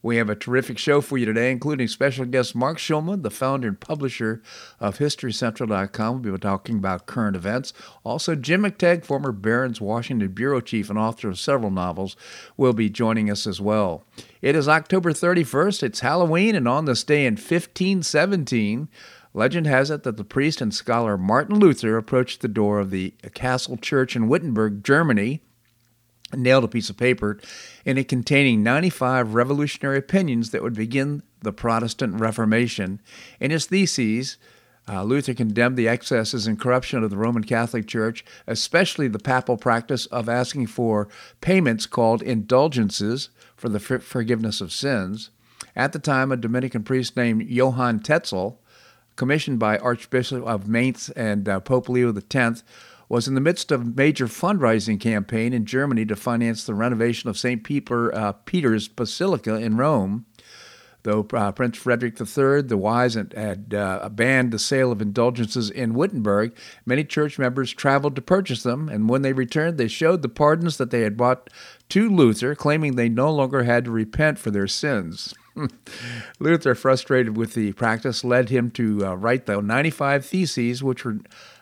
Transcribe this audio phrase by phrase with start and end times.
[0.00, 3.66] We have a terrific show for you today, including special guest Marc Schulman, the founder
[3.66, 4.40] and publisher
[4.78, 6.22] of HistoryCentral.com.
[6.22, 7.72] We'll be talking about current events.
[8.04, 12.14] Also, Jim McTague, former Barron's Washington bureau chief and author of several novels,
[12.56, 14.04] will be joining us as well.
[14.40, 15.82] It is October 31st.
[15.82, 18.88] It's Halloween, and on this day in 1517,
[19.34, 23.14] Legend has it that the priest and scholar Martin Luther approached the door of the
[23.34, 25.42] Castle Church in Wittenberg, Germany,
[26.34, 27.38] nailed a piece of paper
[27.84, 33.00] in it containing 95 revolutionary opinions that would begin the Protestant Reformation.
[33.40, 34.36] In his theses,
[34.88, 39.56] uh, Luther condemned the excesses and corruption of the Roman Catholic Church, especially the papal
[39.56, 41.08] practice of asking for
[41.40, 45.30] payments called indulgences for the for- forgiveness of sins.
[45.76, 48.60] At the time, a Dominican priest named Johann Tetzel,
[49.16, 52.62] commissioned by Archbishop of Mainz and uh, Pope Leo X,
[53.08, 57.30] was in the midst of a major fundraising campaign in Germany to finance the renovation
[57.30, 57.64] of St.
[57.64, 60.26] Peter, uh, Peter's Basilica in Rome.
[61.04, 65.94] Though uh, Prince Frederick III the Wise had uh, banned the sale of indulgences in
[65.94, 70.28] Wittenberg, many church members traveled to purchase them, and when they returned, they showed the
[70.28, 71.48] pardons that they had bought
[71.90, 75.32] to Luther, claiming they no longer had to repent for their sins.
[76.40, 81.18] Luther, frustrated with the practice, led him to uh, write the 95 Theses, which were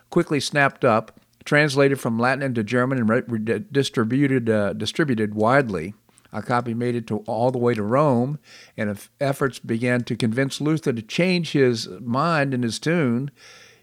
[0.09, 5.95] quickly snapped up translated from Latin into German and re- distributed uh, distributed widely.
[6.33, 8.37] A copy made it to all the way to Rome,
[8.75, 13.31] and efforts began to convince Luther to change his mind and his tune.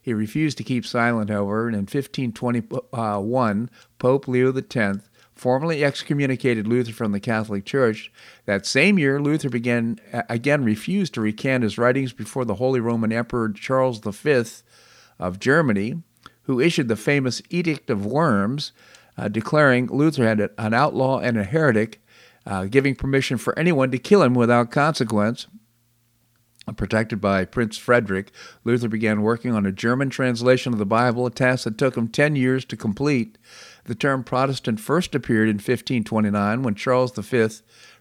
[0.00, 4.76] He refused to keep silent, however, and in 1521, Pope Leo X
[5.34, 8.12] formally excommunicated Luther from the Catholic Church.
[8.44, 9.98] That same year, Luther began
[10.28, 14.44] again refused to recant his writings before the Holy Roman Emperor Charles V
[15.18, 16.02] of Germany
[16.44, 18.72] who issued the famous Edict of Worms,
[19.16, 22.02] uh, declaring Luther had an outlaw and a heretic,
[22.46, 25.46] uh, giving permission for anyone to kill him without consequence.
[26.76, 28.32] Protected by Prince Frederick,
[28.64, 32.08] Luther began working on a German translation of the Bible, a task that took him
[32.08, 33.36] 10 years to complete.
[33.84, 37.48] The term Protestant first appeared in 1529 when Charles V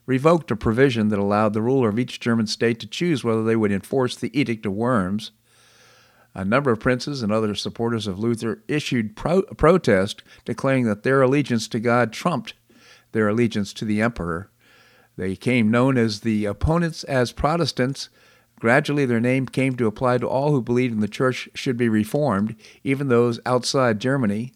[0.05, 3.57] revoked a provision that allowed the ruler of each German state to choose whether they
[3.57, 5.31] would enforce the Edict of Worms.
[6.35, 11.21] A number of princes and other supporters of Luther issued pro- protest declaring that their
[11.21, 12.53] allegiance to God trumped
[13.11, 14.49] their allegiance to the emperor.
[15.15, 18.09] They became known as the opponents as Protestants.
[18.59, 21.89] Gradually, their name came to apply to all who believed in the church should be
[21.89, 24.53] reformed, even those outside Germany.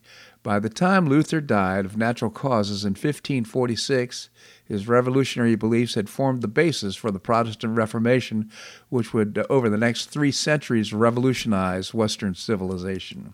[0.48, 4.30] By the time Luther died of natural causes in 1546,
[4.64, 8.50] his revolutionary beliefs had formed the basis for the Protestant Reformation,
[8.88, 13.34] which would, uh, over the next three centuries, revolutionize Western civilization.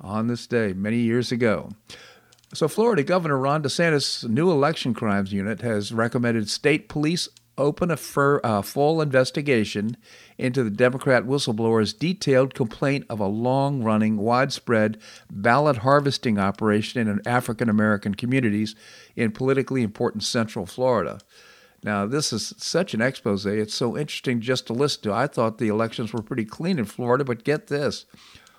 [0.00, 1.70] On this day, many years ago,
[2.54, 7.98] so, Florida Governor Ron DeSantis' new election crimes unit has recommended state police open a
[8.44, 9.96] uh, full investigation
[10.38, 14.98] into the Democrat whistleblower's detailed complaint of a long running, widespread
[15.30, 18.74] ballot harvesting operation in African American communities
[19.16, 21.20] in politically important central Florida.
[21.82, 23.46] Now, this is such an expose.
[23.46, 25.12] It's so interesting just to listen to.
[25.12, 28.06] I thought the elections were pretty clean in Florida, but get this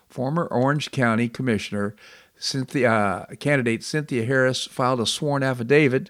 [0.08, 1.96] former Orange County Commissioner
[2.40, 6.10] Cynthia, uh, candidate Cynthia Harris filed a sworn affidavit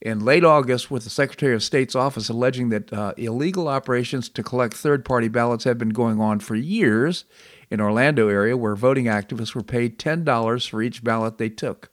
[0.00, 4.42] in late August with the Secretary of State's office alleging that uh, illegal operations to
[4.42, 7.24] collect third party ballots had been going on for years
[7.70, 11.90] in Orlando area where voting activists were paid $10 for each ballot they took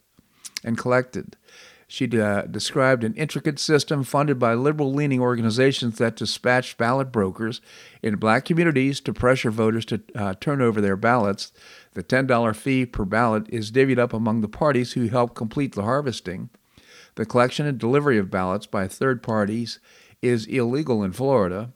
[0.63, 1.35] and collected.
[1.87, 7.61] She uh, described an intricate system funded by liberal leaning organizations that dispatched ballot brokers
[8.01, 11.51] in black communities to pressure voters to uh, turn over their ballots.
[11.93, 15.83] The $10 fee per ballot is divvied up among the parties who help complete the
[15.83, 16.49] harvesting.
[17.15, 19.79] The collection and delivery of ballots by third parties
[20.21, 21.71] is illegal in Florida.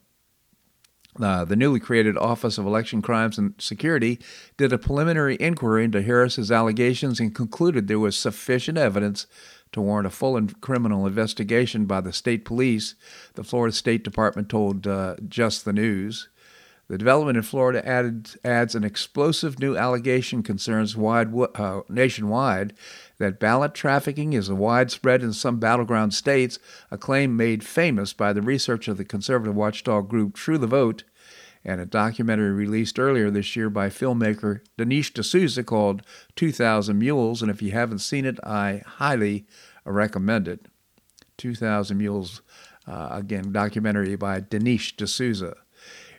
[1.20, 4.20] Uh, the newly created Office of Election Crimes and Security
[4.58, 9.26] did a preliminary inquiry into Harris's allegations and concluded there was sufficient evidence
[9.72, 12.96] to warrant a full criminal investigation by the state police,
[13.36, 16.30] the Florida State Department told uh, Just the News.
[16.88, 22.74] The development in Florida added, adds an explosive new allegation concerns wide, uh, nationwide
[23.20, 26.58] that ballot trafficking is widespread in some battleground states,
[26.90, 31.04] a claim made famous by the research of the conservative watchdog group True the Vote
[31.64, 36.02] and a documentary released earlier this year by filmmaker Dinesh D'Souza called
[36.36, 37.42] 2000 Mules.
[37.42, 39.46] And if you haven't seen it, I highly
[39.86, 40.68] recommend it.
[41.38, 42.42] 2000 Mules,
[42.88, 45.56] uh, again, documentary by Dinesh D'Souza.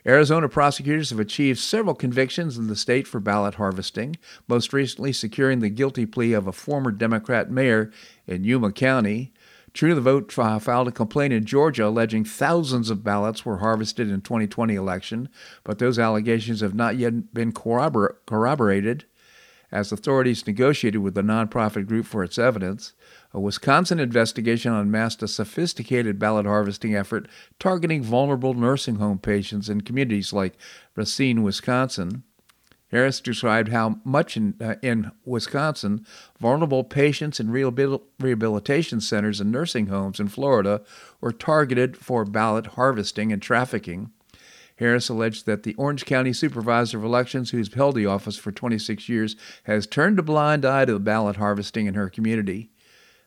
[0.05, 4.15] Arizona prosecutors have achieved several convictions in the state for ballot harvesting,
[4.47, 7.91] most recently securing the guilty plea of a former Democrat mayor
[8.25, 9.31] in Yuma County.
[9.73, 14.09] True to the Vote filed a complaint in Georgia alleging thousands of ballots were harvested
[14.09, 15.29] in 2020 election,
[15.63, 19.05] but those allegations have not yet been corrobor- corroborated
[19.71, 22.93] as authorities negotiated with the nonprofit group for its evidence.
[23.33, 27.27] A Wisconsin investigation unmasked a sophisticated ballot harvesting effort
[27.59, 30.57] targeting vulnerable nursing home patients in communities like
[30.95, 32.23] Racine, Wisconsin.
[32.91, 36.05] Harris described how much in, uh, in Wisconsin,
[36.41, 40.81] vulnerable patients in rehabil- rehabilitation centers and nursing homes in Florida
[41.21, 44.11] were targeted for ballot harvesting and trafficking.
[44.81, 49.07] Harris alleged that the Orange County Supervisor of Elections, who's held the office for 26
[49.07, 49.35] years,
[49.65, 52.71] has turned a blind eye to the ballot harvesting in her community.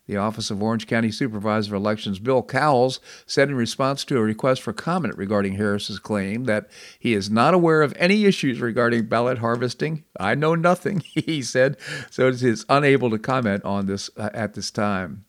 [0.09, 4.23] The Office of Orange County Supervisor of Elections Bill Cowles said in response to a
[4.23, 6.69] request for comment regarding Harris's claim that
[6.99, 10.03] he is not aware of any issues regarding ballot harvesting.
[10.19, 11.77] I know nothing, he said,
[12.11, 15.25] so he is unable to comment on this uh, at this time.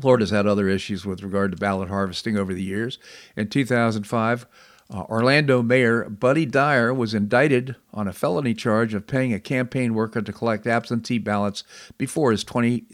[0.00, 3.00] Florida's had other issues with regard to ballot harvesting over the years.
[3.36, 4.46] In 2005,
[4.92, 9.94] uh, Orlando Mayor Buddy Dyer was indicted on a felony charge of paying a campaign
[9.94, 11.62] worker to collect absentee ballots
[11.96, 12.84] before his 20,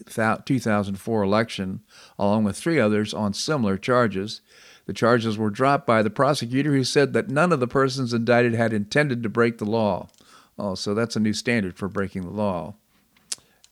[0.45, 1.81] 2004 election,
[2.19, 4.43] along with three others on similar charges.
[4.85, 8.55] The charges were dropped by the prosecutor, who said that none of the persons indicted
[8.55, 10.09] had intended to break the law.
[10.59, 12.75] Oh, so that's a new standard for breaking the law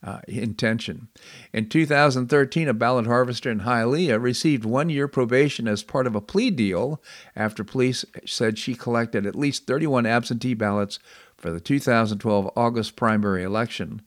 [0.05, 1.09] uh, intention.
[1.53, 6.21] In 2013, a ballot harvester in Hialeah received one year probation as part of a
[6.21, 7.03] plea deal
[7.35, 10.99] after police said she collected at least 31 absentee ballots
[11.37, 14.03] for the 2012 August primary election.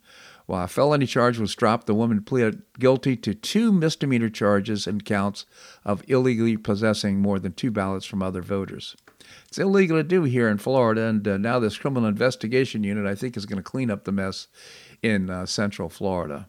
[0.45, 5.03] While a felony charge was dropped, the woman pleaded guilty to two misdemeanor charges and
[5.03, 5.45] counts
[5.83, 8.95] of illegally possessing more than two ballots from other voters.
[9.47, 13.15] It's illegal to do here in Florida, and uh, now this criminal investigation unit, I
[13.15, 14.47] think, is going to clean up the mess
[15.01, 16.47] in uh, Central Florida.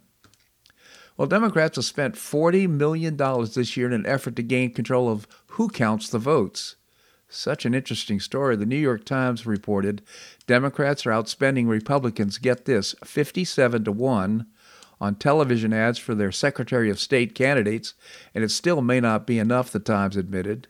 [1.17, 5.27] Well, Democrats have spent $40 million this year in an effort to gain control of
[5.49, 6.77] who counts the votes.
[7.29, 8.57] Such an interesting story.
[8.57, 10.03] The New York Times reported
[10.47, 14.47] Democrats are outspending Republicans, get this, 57 to 1
[15.01, 17.95] on television ads for their Secretary of State candidates,
[18.35, 20.69] and it still may not be enough, the Times admitted.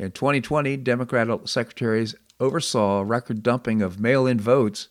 [0.00, 4.88] In 2020, Democratic secretaries oversaw a record dumping of mail in votes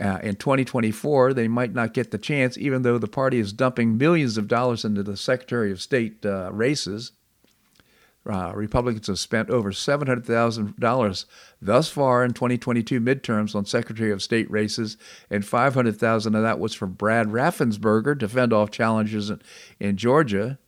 [0.00, 3.98] uh, in 2024, they might not get the chance, even though the party is dumping
[3.98, 7.10] millions of dollars into the Secretary of State uh, races.
[8.24, 11.24] Uh, Republicans have spent over $700,000
[11.60, 14.96] thus far in 2022 midterms on Secretary of State races,
[15.28, 19.42] and 500,000 of that was for Brad Raffensperger to fend off challenges in,
[19.80, 20.60] in Georgia.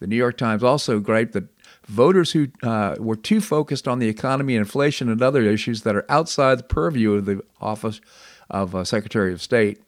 [0.00, 1.51] The New York Times also griped that
[1.86, 6.06] voters who uh, were too focused on the economy, inflation, and other issues that are
[6.08, 8.00] outside the purview of the office
[8.50, 9.80] of uh, Secretary of State.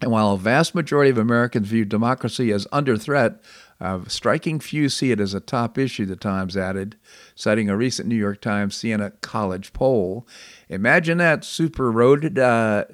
[0.00, 3.42] And while a vast majority of Americans view democracy as under threat,
[3.80, 6.96] uh, striking few see it as a top issue, the Times added,
[7.34, 10.26] citing a recent New York Times Siena College poll.
[10.68, 12.38] Imagine that super road.
[12.38, 12.84] Uh,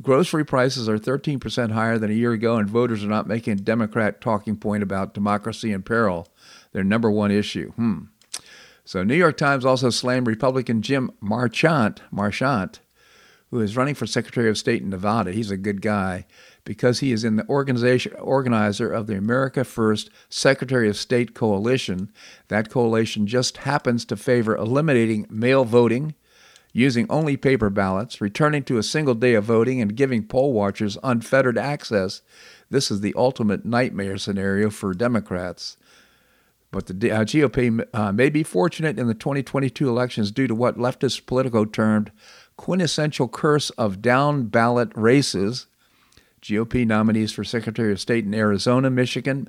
[0.00, 3.56] grocery prices are 13% higher than a year ago, and voters are not making a
[3.56, 6.28] Democrat talking point about democracy in peril,
[6.74, 7.72] their number one issue.
[7.72, 8.00] Hmm.
[8.84, 12.80] So, New York Times also slammed Republican Jim Marchant, Marchant
[13.54, 15.30] who is running for Secretary of State in Nevada.
[15.30, 16.26] He's a good guy
[16.64, 22.10] because he is in the organization organizer of the America First Secretary of State coalition.
[22.48, 26.16] That coalition just happens to favor eliminating mail voting,
[26.72, 30.98] using only paper ballots, returning to a single day of voting, and giving poll watchers
[31.04, 32.22] unfettered access.
[32.70, 35.76] This is the ultimate nightmare scenario for Democrats.
[36.74, 40.76] But the uh, GOP uh, may be fortunate in the 2022 elections due to what
[40.76, 42.10] leftist Politico termed
[42.56, 45.68] quintessential curse of down ballot races.
[46.42, 49.46] GOP nominees for Secretary of State in Arizona, Michigan,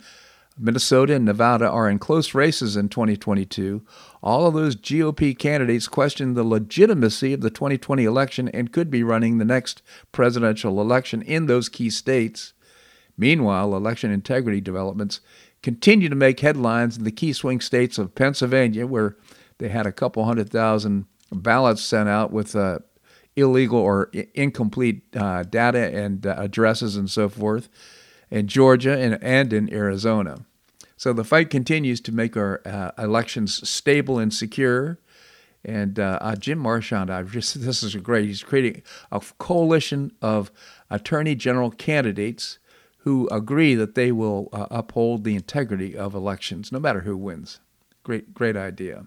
[0.56, 3.82] Minnesota, and Nevada are in close races in 2022.
[4.22, 9.02] All of those GOP candidates question the legitimacy of the 2020 election and could be
[9.02, 12.54] running the next presidential election in those key states.
[13.18, 15.22] Meanwhile, election integrity developments
[15.66, 19.18] continue to make headlines in the key swing states of Pennsylvania, where
[19.58, 22.78] they had a couple hundred thousand ballots sent out with uh,
[23.36, 27.68] illegal or incomplete uh, data and uh, addresses and so forth
[28.30, 30.46] in Georgia and, and in Arizona.
[30.98, 35.00] So the fight continues to make our uh, elections stable and secure.
[35.64, 38.28] And uh, uh, Jim Marchant, I've just this is great.
[38.28, 40.52] He's creating a coalition of
[40.92, 42.60] attorney general candidates
[43.06, 47.60] who agree that they will uh, uphold the integrity of elections, no matter who wins.
[48.04, 49.06] Great, great idea.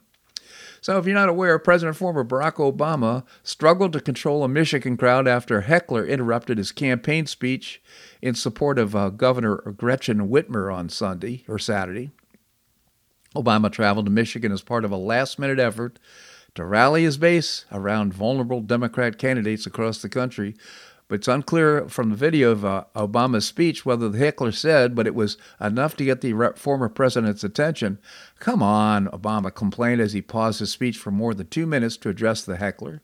[0.80, 5.26] So, if you're not aware, President former Barack Obama struggled to control a Michigan crowd
[5.26, 7.82] after heckler interrupted his campaign speech
[8.22, 12.12] in support of uh, Governor Gretchen Whitmer on Sunday or Saturday.
[13.34, 15.98] Obama traveled to Michigan as part of a last minute effort
[16.54, 20.54] to rally his base around vulnerable Democrat candidates across the country
[21.08, 25.06] but it's unclear from the video of uh, Obama's speech whether the heckler said, but
[25.06, 27.98] it was enough to get the re- former president's attention.
[28.38, 32.10] Come on, Obama complained as he paused his speech for more than two minutes to
[32.10, 33.00] address the heckler.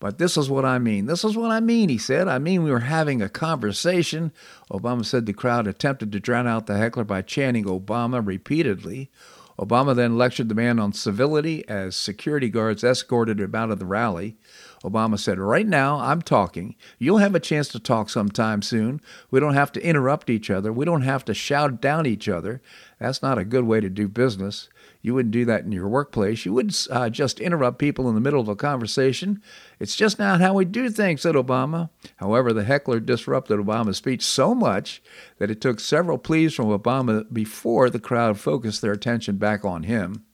[0.00, 1.06] But this is what I mean.
[1.06, 2.28] This is what I mean, he said.
[2.28, 4.32] I mean, we were having a conversation.
[4.70, 9.10] Obama said the crowd attempted to drown out the heckler by chanting Obama repeatedly.
[9.58, 13.86] Obama then lectured the man on civility as security guards escorted him out of the
[13.86, 14.36] rally.
[14.84, 16.76] Obama said, Right now, I'm talking.
[16.98, 19.00] You'll have a chance to talk sometime soon.
[19.30, 20.72] We don't have to interrupt each other.
[20.72, 22.60] We don't have to shout down each other.
[23.00, 24.68] That's not a good way to do business.
[25.00, 26.44] You wouldn't do that in your workplace.
[26.44, 29.42] You wouldn't uh, just interrupt people in the middle of a conversation.
[29.80, 31.90] It's just not how we do things, said Obama.
[32.16, 35.02] However, the heckler disrupted Obama's speech so much
[35.38, 39.82] that it took several pleas from Obama before the crowd focused their attention back on
[39.82, 40.24] him.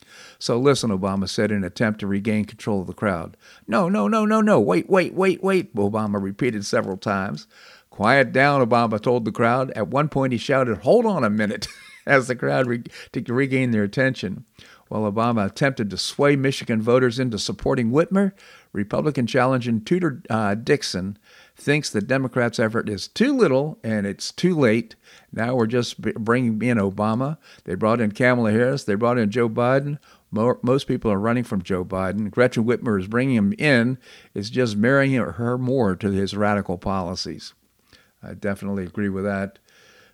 [0.40, 3.36] So listen, Obama said in an attempt to regain control of the crowd.
[3.68, 4.58] No, no, no, no, no.
[4.58, 7.46] Wait, wait, wait, wait, Obama repeated several times.
[7.90, 9.70] Quiet down, Obama told the crowd.
[9.72, 11.68] At one point, he shouted, Hold on a minute,
[12.06, 12.82] as the crowd re-
[13.12, 14.46] to regain their attention.
[14.88, 18.32] While Obama attempted to sway Michigan voters into supporting Whitmer,
[18.72, 21.18] Republican challenger Tudor uh, Dixon
[21.54, 24.96] thinks the Democrats' effort is too little and it's too late.
[25.32, 27.38] Now we're just bringing in Obama.
[27.64, 28.82] They brought in Kamala Harris.
[28.82, 29.98] They brought in Joe Biden.
[30.30, 32.30] Most people are running from Joe Biden.
[32.30, 33.98] Gretchen Whitmer is bringing him in.
[34.34, 37.54] It's just marrying her more to his radical policies.
[38.22, 39.58] I definitely agree with that.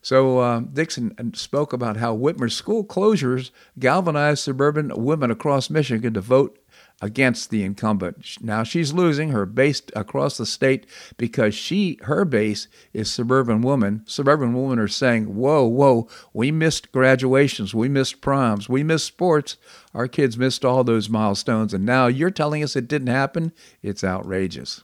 [0.00, 6.20] So uh, Dixon spoke about how Whitmer's school closures galvanized suburban women across Michigan to
[6.20, 6.61] vote
[7.02, 8.38] against the incumbent.
[8.40, 10.86] Now she's losing her base across the state
[11.16, 14.02] because she her base is suburban women.
[14.06, 19.56] Suburban women are saying, "Whoa, whoa, we missed graduations, we missed proms, we missed sports.
[19.94, 23.52] Our kids missed all those milestones, and now you're telling us it didn't happen?
[23.82, 24.82] It's outrageous."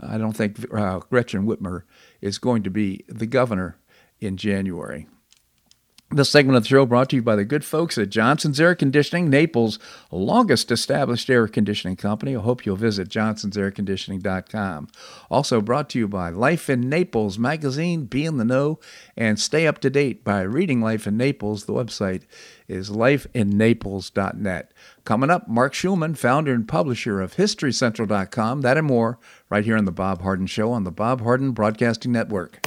[0.00, 1.82] I don't think uh, Gretchen Whitmer
[2.20, 3.78] is going to be the governor
[4.20, 5.08] in January.
[6.10, 8.74] This segment of the show brought to you by the good folks at Johnson's Air
[8.74, 9.78] Conditioning, Naples'
[10.10, 12.34] longest established air conditioning company.
[12.34, 14.88] I hope you'll visit johnsonsairconditioning.com.
[15.30, 18.80] Also brought to you by Life in Naples magazine, Be in the Know,
[19.18, 21.66] and stay up to date by reading Life in Naples.
[21.66, 22.22] The website
[22.66, 24.72] is lifeinnaples.net.
[25.04, 28.62] Coming up, Marc Schulman, founder and publisher of HistoryCentral.com.
[28.62, 29.18] That and more
[29.50, 32.66] right here on The Bob Harden Show on the Bob Harden Broadcasting Network.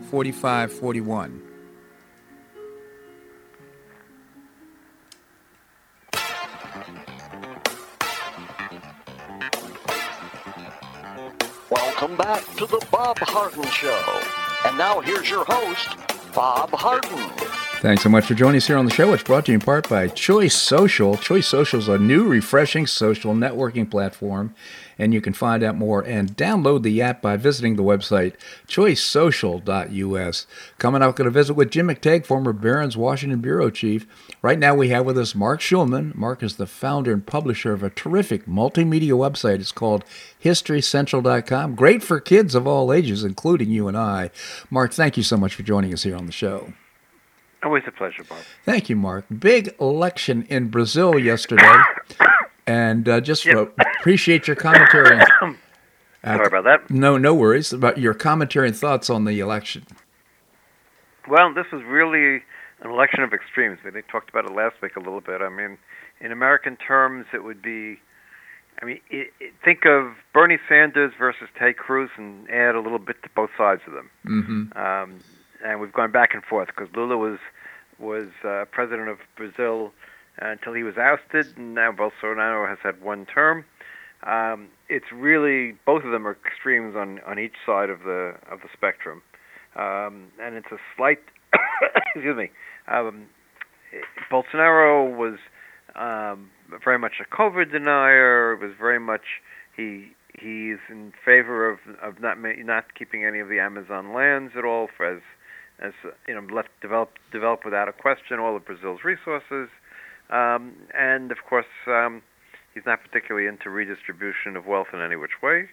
[0.11, 1.41] 4541.
[11.69, 14.19] Welcome back to the Bob Harden Show.
[14.65, 15.95] And now here's your host,
[16.35, 17.50] Bob Harden.
[17.81, 19.11] Thanks so much for joining us here on the show.
[19.11, 21.17] It's brought to you in part by Choice Social.
[21.17, 24.53] Choice Social is a new, refreshing social networking platform
[24.99, 28.35] and you can find out more and download the app by visiting the website
[28.67, 30.45] choicesocial.us.
[30.77, 34.05] Coming up, going to visit with Jim McTague, former Barron's Washington Bureau Chief.
[34.43, 36.13] Right now, we have with us Marc Schulman.
[36.13, 39.59] Mark is the founder and publisher of a terrific multimedia website.
[39.59, 40.05] It's called
[40.43, 41.73] HistoryCentral.com.
[41.73, 44.29] Great for kids of all ages, including you and I.
[44.69, 46.73] Mark, thank you so much for joining us here on the show.
[47.63, 48.39] Always a pleasure, Bob.
[48.65, 49.25] Thank you, Mark.
[49.39, 51.71] Big election in Brazil yesterday
[52.67, 53.73] and uh, just yep.
[53.99, 55.19] appreciate your commentary.
[56.23, 56.89] Sorry about that.
[56.89, 59.85] No, no worries about your commentary and thoughts on the election.
[61.27, 62.43] Well, this was really
[62.81, 63.79] an election of extremes.
[63.83, 65.41] They talked about it last week a little bit.
[65.41, 65.77] I mean,
[66.19, 67.99] in American terms, it would be.
[68.81, 72.99] I mean, it, it, think of Bernie Sanders versus Ted Cruz and add a little
[72.99, 74.09] bit to both sides of them.
[74.25, 74.77] Mm-hmm.
[74.77, 75.19] Um,
[75.63, 77.37] and we've gone back and forth because Lula was
[78.01, 79.91] was uh, president of Brazil
[80.37, 83.65] until he was ousted, and now Bolsonaro has had one term.
[84.23, 88.59] Um, it's really both of them are extremes on, on each side of the of
[88.61, 89.21] the spectrum,
[89.75, 91.19] um, and it's a slight
[92.15, 92.51] excuse me.
[92.87, 93.27] Um,
[94.31, 95.37] Bolsonaro was
[95.95, 96.49] um,
[96.83, 98.53] very much a COVID denier.
[98.53, 99.41] It was very much
[99.75, 104.65] he he's in favor of of not not keeping any of the Amazon lands at
[104.65, 105.21] all for as
[105.81, 105.93] as
[106.27, 109.69] you know left develop develop without a question all of Brazil's resources.
[110.29, 112.21] Um, and of course, um,
[112.73, 115.67] he's not particularly into redistribution of wealth in any which way.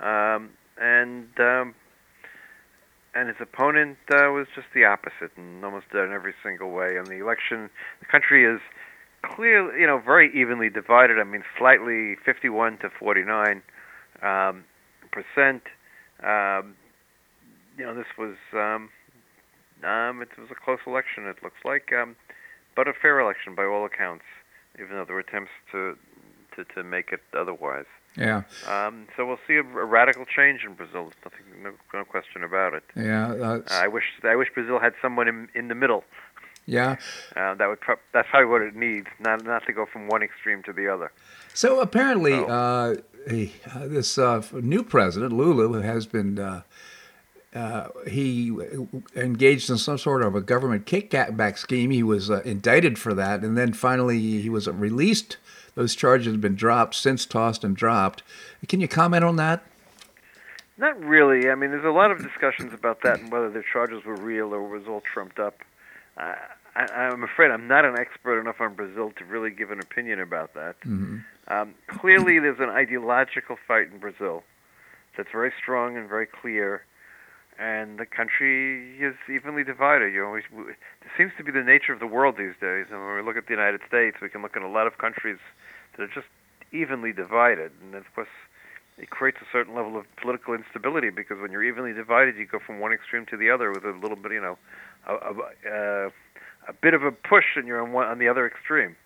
[0.00, 0.50] Um,
[0.80, 1.74] and um,
[3.14, 6.96] and his opponent uh, was just the opposite, and almost in every single way.
[6.96, 8.60] And the election, the country is
[9.22, 11.18] clearly, you know, very evenly divided.
[11.18, 13.62] I mean, slightly 51 to 49
[14.22, 14.64] um,
[15.12, 15.62] percent.
[16.22, 16.74] Um,
[17.78, 18.36] you know, this was
[19.84, 21.26] um, it was a close election.
[21.26, 21.92] It looks like.
[21.92, 22.16] Um,
[22.76, 24.24] but a fair election by all accounts,
[24.76, 25.96] even though there were attempts to
[26.56, 27.86] to, to make it otherwise.
[28.16, 28.42] Yeah.
[28.68, 31.10] Um, so we'll see a, a, radical change in Brazil.
[31.10, 32.84] There's nothing, no, no question about it.
[32.94, 33.32] Yeah.
[33.32, 36.04] Uh, I wish I wish Brazil had someone in in the middle.
[36.66, 36.96] Yeah.
[37.36, 40.22] Uh, that would pro- that's probably what it needs, not not to go from one
[40.22, 41.12] extreme to the other.
[41.52, 42.46] So apparently, so.
[42.46, 42.94] Uh,
[43.26, 46.38] uh, this uh, new president Lula who has been
[47.54, 48.52] uh, he
[49.14, 51.90] engaged in some sort of a government kickback scheme.
[51.90, 55.36] He was uh, indicted for that, and then finally he was released.
[55.74, 58.22] Those charges have been dropped, since tossed and dropped.
[58.68, 59.64] Can you comment on that?
[60.76, 61.50] Not really.
[61.50, 64.52] I mean, there's a lot of discussions about that and whether the charges were real
[64.52, 65.60] or was all trumped up.
[66.16, 66.34] Uh,
[66.74, 70.20] I, I'm afraid I'm not an expert enough on Brazil to really give an opinion
[70.20, 70.80] about that.
[70.80, 71.18] Mm-hmm.
[71.46, 74.42] Um, clearly, there's an ideological fight in Brazil
[75.16, 76.84] that's very strong and very clear
[77.58, 80.12] and the country is evenly divided.
[80.12, 80.44] You know, it
[81.16, 82.86] seems to be the nature of the world these days.
[82.90, 84.98] And when we look at the United States, we can look at a lot of
[84.98, 85.38] countries
[85.96, 86.26] that are just
[86.72, 88.28] evenly divided, and of course,
[88.98, 92.58] it creates a certain level of political instability because when you're evenly divided, you go
[92.64, 94.58] from one extreme to the other with a little bit, you know,
[95.06, 95.34] a, a,
[95.70, 96.06] a,
[96.68, 98.96] a bit of a push, and you're on one on the other extreme.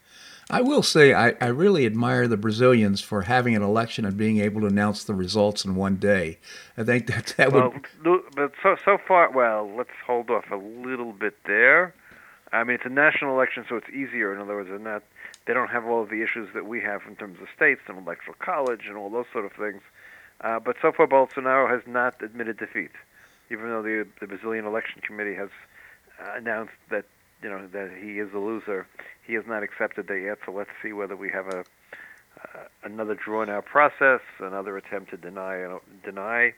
[0.50, 4.38] I will say I, I really admire the Brazilians for having an election and being
[4.38, 6.38] able to announce the results in one day.
[6.76, 8.22] I think that that well, would.
[8.34, 11.94] But so so far, well, let's hold off a little bit there.
[12.50, 14.32] I mean, it's a national election, so it's easier.
[14.32, 15.02] In other words, they're not
[15.46, 17.98] they don't have all of the issues that we have in terms of states and
[17.98, 19.82] electoral college and all those sort of things.
[20.40, 22.92] Uh, but so far, Bolsonaro has not admitted defeat,
[23.50, 25.50] even though the the Brazilian Election Committee has
[26.22, 27.04] uh, announced that
[27.42, 28.86] you know that he is a loser.
[29.26, 30.38] He has not accepted that yet.
[30.44, 35.78] So let's see whether we have a uh, another drawn-out process, another attempt to deny
[36.04, 36.54] deny.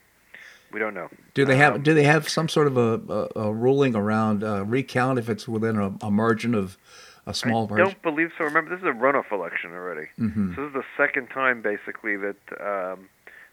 [0.72, 1.08] We don't know.
[1.34, 4.44] Do they have um, Do they have some sort of a, a, a ruling around
[4.44, 6.78] uh, recount if it's within a, a margin of
[7.26, 8.44] a small I don't believe so.
[8.44, 10.08] Remember, this is a runoff election already.
[10.18, 10.54] Mm-hmm.
[10.54, 13.08] So this is the second time, basically, that um,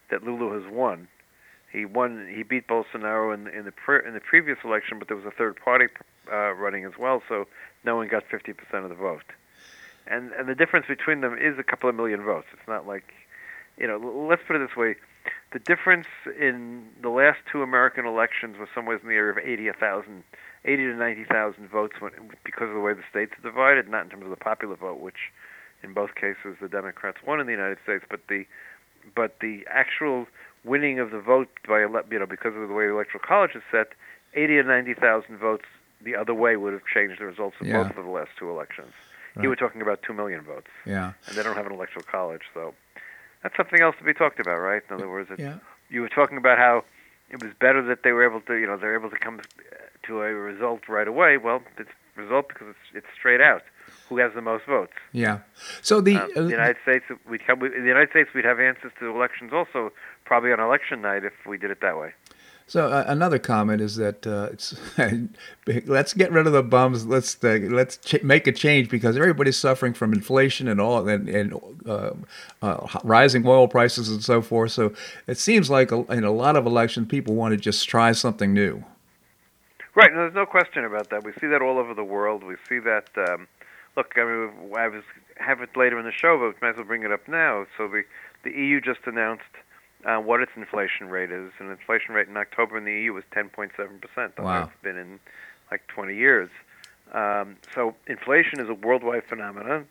[0.10, 1.08] that Lula has won.
[1.72, 2.32] He won.
[2.34, 5.32] He beat Bolsonaro in, in the pre- in the previous election, but there was a
[5.32, 5.88] third party
[6.32, 7.46] uh, running as well, so
[7.84, 9.24] no one got 50% of the vote.
[10.06, 12.48] And and the difference between them is a couple of million votes.
[12.54, 13.14] It's not like,
[13.78, 13.98] you know,
[14.30, 14.96] let's put it this way:
[15.52, 16.08] the difference
[16.40, 20.24] in the last two American elections was somewhere in the area of 80,000
[20.66, 22.12] 80 to 90,000 votes when,
[22.44, 25.00] because of the way the states are divided, not in terms of the popular vote,
[25.00, 25.32] which
[25.82, 28.46] in both cases the Democrats won in the United States, but the
[29.16, 30.28] but the actual
[30.66, 33.64] winning of the vote by you know because of the way the electoral college is
[33.72, 33.94] set,
[34.34, 35.66] 80 to 90,000 votes
[36.02, 37.84] the other way would have changed the results of yeah.
[37.84, 38.92] both of the last two elections.
[39.36, 39.44] Right.
[39.44, 40.68] You were talking about 2 million votes.
[40.86, 41.14] Yeah.
[41.28, 42.74] And they don't have an electoral college, so
[43.44, 44.82] that's something else to be talked about, right?
[44.90, 45.58] In other words, yeah.
[45.90, 46.84] you were talking about how
[47.30, 49.42] it was better that they were able to, you know, they're able to come
[50.04, 51.38] to a result right away.
[51.38, 53.62] Well, it's result because it's it's straight out.
[54.10, 54.94] Who has the most votes?
[55.14, 55.40] Yeah.
[55.82, 58.92] So the, um, the United States, we'd come, in the United States, we'd have answers
[59.00, 59.94] to elections also
[60.26, 62.14] probably on election night if we did it that way.
[62.70, 64.50] So uh, another comment is that uh,
[65.86, 67.06] let's get rid of the bums.
[67.06, 71.30] Let's uh, let's ch- make a change because everybody's suffering from inflation and all and,
[71.30, 71.54] and
[71.88, 72.12] uh,
[72.62, 74.74] uh, rising oil prices and so forth.
[74.74, 74.94] So
[75.28, 78.54] it seems like a, in a lot of elections, people want to just try something
[78.54, 78.84] new.
[79.96, 80.12] Right.
[80.12, 81.24] No, there's no question about that.
[81.24, 82.44] We see that all over the world.
[82.44, 83.08] We see that.
[83.16, 83.48] Um,
[83.96, 85.04] look, I mean, I was
[85.38, 87.66] have it later in the show, but might as well bring it up now.
[87.78, 88.04] So the
[88.44, 89.44] the EU just announced
[90.06, 91.52] uh, what its inflation rate is.
[91.60, 94.38] And inflation rate in October in the EU was 10.7 percent.
[94.38, 94.46] Wow.
[94.46, 95.20] highest been in
[95.72, 96.50] like 20 years.
[97.14, 99.88] Um, so inflation is a worldwide phenomenon.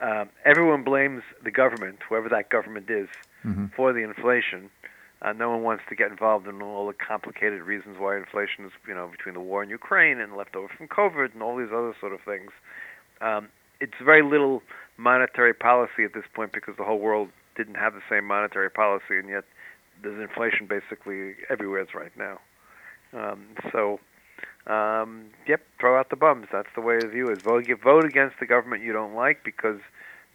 [0.00, 3.08] Um, everyone blames the government, whoever that government is,
[3.44, 3.66] mm-hmm.
[3.76, 4.70] for the inflation.
[5.22, 8.72] Uh, no one wants to get involved in all the complicated reasons why inflation is,
[8.88, 11.94] you know, between the war in Ukraine and leftover from COVID and all these other
[12.00, 12.50] sort of things.
[13.20, 13.48] Um,
[13.80, 14.62] it's very little
[14.96, 19.18] monetary policy at this point because the whole world didn't have the same monetary policy,
[19.18, 19.44] and yet
[20.02, 22.40] there's inflation basically everywhere it's right now.
[23.12, 24.00] Um, so,
[24.66, 26.46] um, yep, throw out the bums.
[26.52, 27.42] That's the way to view it.
[27.42, 29.80] Vote, vote against the government you don't like because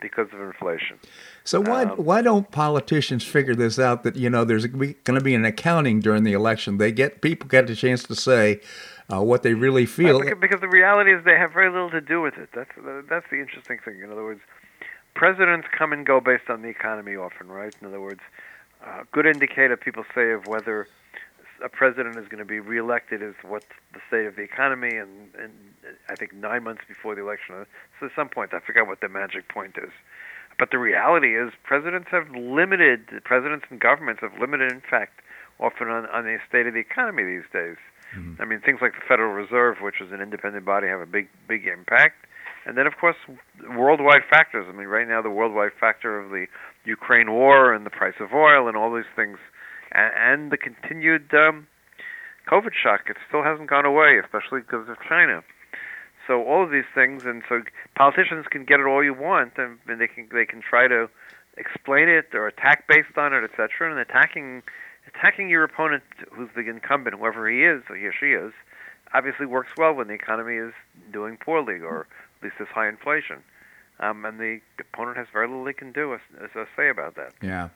[0.01, 0.99] because of inflation.
[1.43, 4.03] So why um, why don't politicians figure this out?
[4.03, 6.77] That you know there's going to be an accounting during the election.
[6.77, 8.61] They get people get a chance to say
[9.11, 10.19] uh, what they really feel.
[10.19, 12.49] Because, because the reality is they have very little to do with it.
[12.53, 12.71] That's
[13.09, 14.01] that's the interesting thing.
[14.03, 14.41] In other words,
[15.15, 17.73] presidents come and go based on the economy often, right?
[17.81, 18.21] In other words,
[18.85, 20.87] a uh, good indicator people say of whether
[21.63, 25.33] a president is going to be reelected is what the state of the economy, and,
[25.39, 25.53] and
[26.09, 27.65] I think nine months before the election.
[27.99, 29.91] So at some point, I forgot what the magic point is.
[30.59, 35.21] But the reality is, presidents have limited, presidents and governments have limited, in fact,
[35.59, 37.77] often on, on the state of the economy these days.
[38.15, 38.41] Mm-hmm.
[38.41, 41.27] I mean, things like the Federal Reserve, which is an independent body, have a big,
[41.47, 42.25] big impact.
[42.65, 43.15] And then, of course,
[43.77, 44.65] worldwide factors.
[44.67, 46.47] I mean, right now, the worldwide factor of the
[46.83, 49.37] Ukraine war and the price of oil and all these things
[49.91, 51.67] and the continued um,
[52.49, 53.01] COVID shock.
[53.09, 55.43] It still hasn't gone away, especially because of China.
[56.27, 57.61] So all of these things, and so
[57.95, 61.07] politicians can get it all you want, and, and they can they can try to
[61.57, 63.91] explain it or attack based on it, etc.
[63.91, 64.63] And attacking
[65.07, 68.53] attacking your opponent, who's the incumbent, whoever he is or he or she is,
[69.13, 70.73] obviously works well when the economy is
[71.13, 72.07] doing poorly or
[72.45, 73.43] least there's high inflation.
[73.99, 77.15] Um, and the opponent has very little they can do as, as I say about
[77.15, 77.31] that.
[77.41, 77.69] Yeah,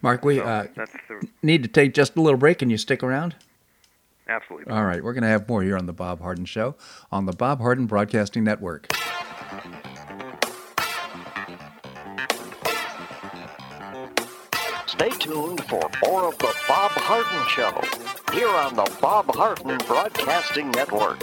[0.00, 2.60] Mark, we so uh, the, need to take just a little break.
[2.60, 3.34] Can you stick around?
[4.28, 4.72] Absolutely.
[4.72, 6.76] All right, we're going to have more here on the Bob Harden Show
[7.12, 8.88] on the Bob Harden Broadcasting Network.
[14.86, 20.70] Stay tuned for more of the Bob Harden Show here on the Bob Harden Broadcasting
[20.70, 21.22] Network.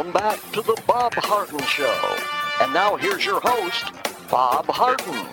[0.00, 2.16] Welcome back to the Bob Harden Show.
[2.62, 3.92] And now here's your host,
[4.30, 5.26] Bob Harden.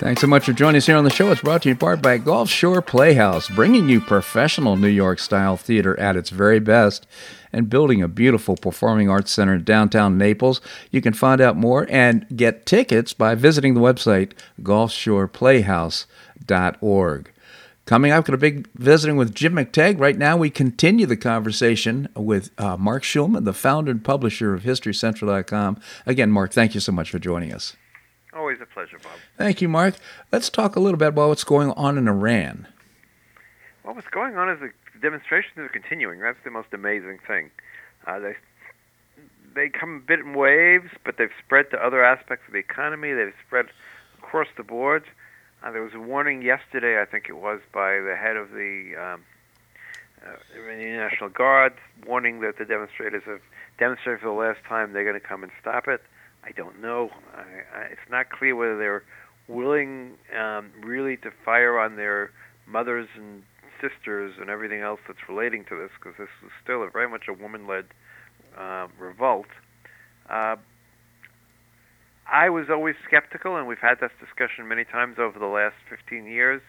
[0.00, 1.30] Thanks so much for joining us here on the show.
[1.30, 5.18] It's brought to you in part by Gulf Shore Playhouse, bringing you professional New York
[5.18, 7.06] style theater at its very best
[7.52, 10.62] and building a beautiful performing arts center in downtown Naples.
[10.90, 14.32] You can find out more and get tickets by visiting the website
[14.62, 17.33] gulfshoreplayhouse.org.
[17.86, 20.00] Coming up, got a big visiting with Jim McTague.
[20.00, 24.62] Right now, we continue the conversation with uh, Marc Schulman, the founder and publisher of
[24.62, 25.78] HistoryCentral.com.
[26.06, 27.76] Again, Mark, thank you so much for joining us.
[28.34, 29.12] Always a pleasure, Bob.
[29.36, 29.96] Thank you, Mark.
[30.32, 32.66] Let's talk a little bit about what's going on in Iran.
[33.84, 34.70] Well, what's going on is the
[35.00, 36.20] demonstrations are continuing.
[36.20, 37.50] That's the most amazing thing.
[38.06, 38.34] Uh, they
[39.54, 43.12] they come a bit in waves, but they've spread to other aspects of the economy.
[43.12, 43.66] They've spread
[44.18, 45.04] across the board.
[45.64, 48.92] Uh, there was a warning yesterday, I think it was, by the head of the
[49.00, 49.22] um,
[50.22, 51.72] uh, Iranian National Guard,
[52.06, 53.40] warning that the demonstrators have
[53.78, 56.02] demonstrated for the last time they're going to come and stop it.
[56.44, 57.08] I don't know.
[57.34, 59.04] I, I, it's not clear whether they're
[59.48, 62.30] willing um, really to fire on their
[62.66, 63.42] mothers and
[63.80, 67.26] sisters and everything else that's relating to this, because this is still a, very much
[67.26, 67.86] a woman-led
[68.58, 69.46] uh, revolt.
[70.28, 70.56] Uh,
[72.30, 76.26] I was always skeptical, and we've had this discussion many times over the last 15
[76.26, 76.62] years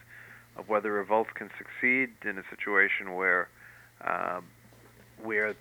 [0.56, 3.48] of whether revolt can succeed in a situation where
[4.04, 4.44] um,
[5.22, 5.54] where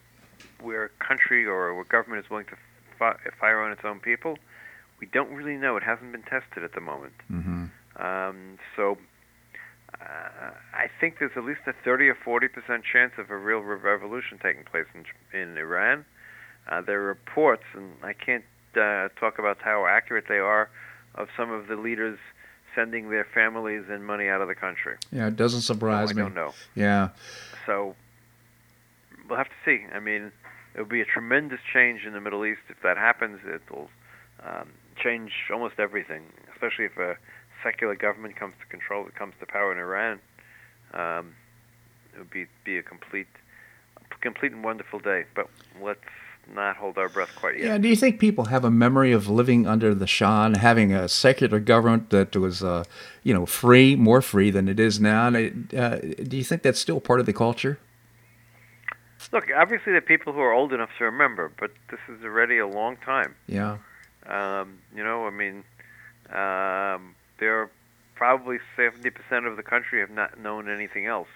[0.61, 2.57] where a country or a government is willing to
[2.99, 4.37] fi- fire on its own people.
[4.99, 5.77] We don't really know.
[5.77, 7.13] It hasn't been tested at the moment.
[7.31, 7.65] Mm-hmm.
[8.03, 8.97] Um, so
[10.01, 13.59] uh, I think there's at least a 30 or 40 percent chance of a real
[13.59, 15.05] revolution taking place in,
[15.37, 16.05] in Iran.
[16.69, 18.43] Uh, there are reports, and I can't
[18.77, 20.69] uh, talk about how accurate they are
[21.15, 22.19] of some of the leaders
[22.75, 24.97] sending their families and money out of the country.
[25.11, 26.21] Yeah, it doesn't surprise me.
[26.21, 26.53] I don't know.
[26.75, 27.09] Yeah.
[27.65, 27.95] So
[29.27, 29.85] we'll have to see.
[29.93, 30.31] I mean,
[30.75, 33.39] it will be a tremendous change in the Middle East if that happens.
[33.47, 33.89] It'll
[34.45, 34.69] um,
[35.01, 37.17] change almost everything, especially if a
[37.63, 40.19] secular government comes to control, comes to power in Iran.
[40.93, 41.33] Um,
[42.13, 43.27] it would be be a complete,
[44.21, 45.25] complete and wonderful day.
[45.33, 45.49] But
[45.81, 45.99] let's
[46.53, 47.65] not hold our breath quite yet.
[47.65, 47.77] Yeah.
[47.77, 51.07] Do you think people have a memory of living under the Shah and having a
[51.07, 52.83] secular government that was, uh,
[53.23, 55.27] you know, free, more free than it is now?
[55.27, 57.79] And uh, do you think that's still part of the culture?
[59.31, 62.67] Look, obviously, the people who are old enough to remember, but this is already a
[62.67, 63.35] long time.
[63.47, 63.77] Yeah.
[64.27, 65.63] Um, you know, I mean,
[66.29, 67.69] um, there are
[68.15, 69.11] probably 70%
[69.45, 71.27] of the country have not known anything else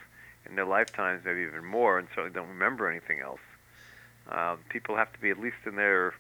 [0.48, 3.40] in their lifetimes, maybe even more, and certainly don't remember anything else.
[4.30, 6.14] Uh, people have to be at least in their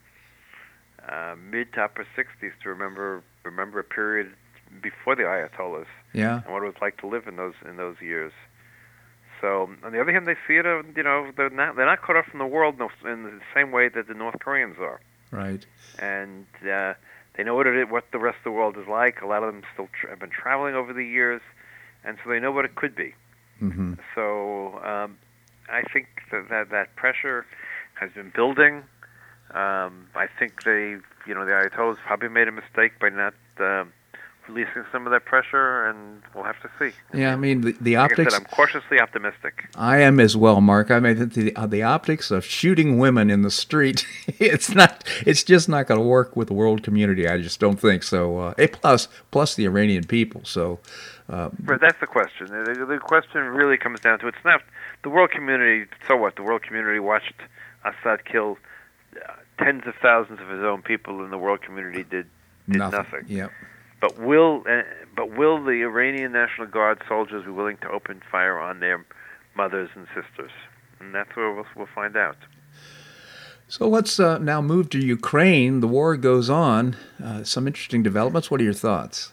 [1.08, 4.34] uh, mid to upper 60s to remember remember a period
[4.82, 6.42] before the Ayatollahs Yeah.
[6.44, 8.34] and what it was like to live in those in those years.
[9.42, 10.66] So on the other hand, they see it.
[10.66, 13.72] Uh, you know, they're not they're not cut off from the world in the, same
[13.72, 15.00] way that the North Koreans are,
[15.32, 15.66] Right.
[15.98, 16.94] and uh,
[17.36, 19.22] they know what it is, what the rest of the world is like.
[19.22, 21.42] A lot of them still tra- have been traveling over the years,
[22.04, 23.14] and so they know what it could be.
[23.62, 23.94] Mm-hmm.
[24.14, 25.18] So um,
[25.72, 27.46] I think that, that that pressure
[28.00, 28.84] has been building.
[29.52, 33.92] Um, I think they, you know, the Ayatollahs probably made a mistake by not um,
[34.48, 36.96] releasing some of that pressure, and we'll have to see.
[37.18, 37.34] Yeah.
[37.34, 38.34] I mean, the, the Like I optics.
[38.34, 39.68] said, I'm cautiously optimistic.
[39.76, 40.92] I am as well, Mark.
[40.92, 45.44] I mean, the uh, the optics of shooting women in the street, it's not, it's
[45.44, 47.28] just not going to work with the world community.
[47.28, 48.38] I just don't think so.
[48.38, 50.42] Uh, a plus, plus the Iranian people.
[50.46, 50.80] So,
[51.28, 52.48] uh, But that's the question.
[52.48, 54.62] The, the question really comes down to it's not
[55.02, 55.90] the world community.
[56.08, 56.36] So what?
[56.36, 57.34] The world community watched
[57.84, 58.58] Assad kill
[59.16, 62.28] uh, tens of thousands of his own people, and the world community did
[62.68, 63.26] did nothing.
[63.28, 63.52] Yep.
[64.02, 64.84] But will uh,
[65.16, 69.06] but will the Iranian National Guard soldiers be willing to open fire on their
[69.56, 70.52] mothers and sisters?
[71.00, 72.38] And that's where we'll, we'll find out.
[73.68, 75.80] So let's uh, now move to Ukraine.
[75.80, 76.98] The war goes on.
[77.24, 78.50] Uh, some interesting developments.
[78.50, 79.32] What are your thoughts?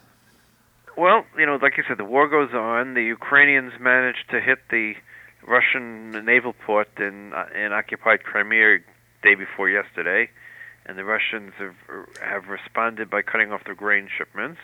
[0.97, 2.95] Well, you know, like you said, the war goes on.
[2.95, 4.95] The Ukrainians managed to hit the
[5.47, 8.79] Russian naval port in uh, in occupied Crimea
[9.23, 10.29] day before yesterday,
[10.85, 11.75] and the Russians have
[12.21, 14.61] have responded by cutting off their grain shipments.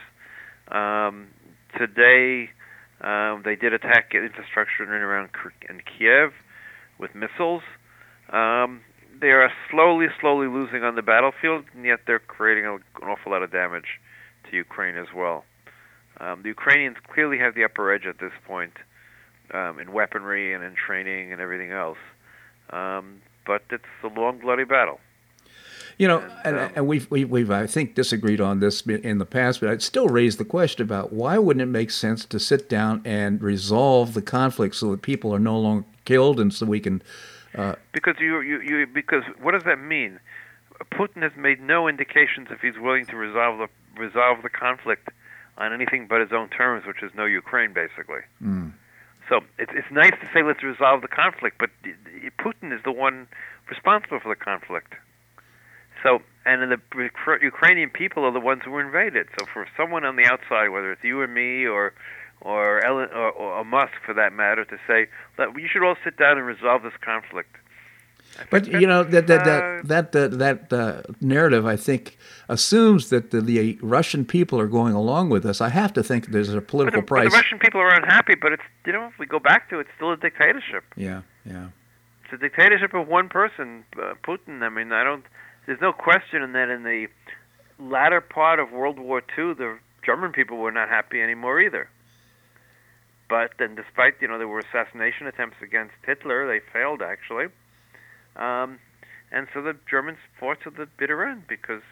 [0.69, 1.29] Um,
[1.79, 2.51] today,
[3.01, 5.31] um, they did attack infrastructure in and around
[5.69, 6.33] in Kiev
[6.99, 7.63] with missiles.
[8.31, 8.81] Um,
[9.21, 13.43] they are slowly, slowly losing on the battlefield, and yet they're creating an awful lot
[13.43, 14.01] of damage
[14.51, 15.45] to Ukraine as well.
[16.19, 18.73] Um, the Ukrainians clearly have the upper edge at this point
[19.53, 21.99] um, in weaponry and in training and everything else.
[22.71, 25.01] Um, but it's a long, bloody battle.
[25.99, 29.27] You know, and, and, and we've, we've, we've, I think, disagreed on this in the
[29.27, 32.69] past, but I'd still raise the question about why wouldn't it make sense to sit
[32.69, 36.81] down and resolve the conflict so that people are no longer killed and so we
[36.81, 37.03] can.
[37.55, 40.19] Uh, because you, you, you, because what does that mean?
[40.93, 43.69] Putin has made no indications if he's willing to resolve the
[44.01, 45.11] resolve the conflict
[45.59, 48.21] on anything but his own terms, which is no Ukraine, basically.
[48.43, 48.73] Mm.
[49.33, 51.71] So it's it's nice to say let's resolve the conflict, but
[52.37, 53.27] Putin is the one
[53.71, 54.93] responsible for the conflict.
[56.03, 56.79] So, and the
[57.41, 59.29] Ukrainian people are the ones who were invaded.
[59.39, 61.95] So, for someone on the outside, whether it's you or me or
[62.43, 65.07] or Ellen or, or Musk for that matter, to say
[65.39, 67.57] that you should all sit down and resolve this conflict.
[68.51, 72.19] But you know that that that that that, that uh, narrative, I think,
[72.49, 75.61] assumes that the, the, Russian people are going along with us.
[75.61, 77.31] I have to think there's a political the, price.
[77.31, 79.83] The Russian people are unhappy, but it's you know if we go back to it,
[79.83, 80.85] it's still a dictatorship.
[80.97, 81.69] Yeah, yeah.
[82.25, 84.63] It's a dictatorship of one person, uh, Putin.
[84.63, 85.25] I mean, I don't.
[85.67, 87.09] There's no question in that in the
[87.79, 91.89] latter part of World War II, the German people were not happy anymore either.
[93.29, 97.47] But then, despite you know there were assassination attempts against Hitler, they failed actually.
[98.37, 98.79] Um,
[99.31, 101.83] and so the Germans fought to the bitter end because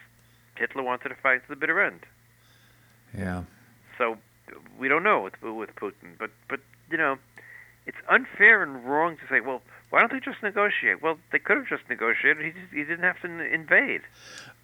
[0.57, 2.00] Hitler wanted to fight to the bitter end.
[3.16, 3.44] Yeah.
[3.98, 4.16] So
[4.79, 7.18] we don't know with with Putin, but but you know,
[7.87, 11.03] it's unfair and wrong to say, well, why don't they just negotiate?
[11.03, 12.44] Well, they could have just negotiated.
[12.44, 14.03] He just, he didn't have to invade.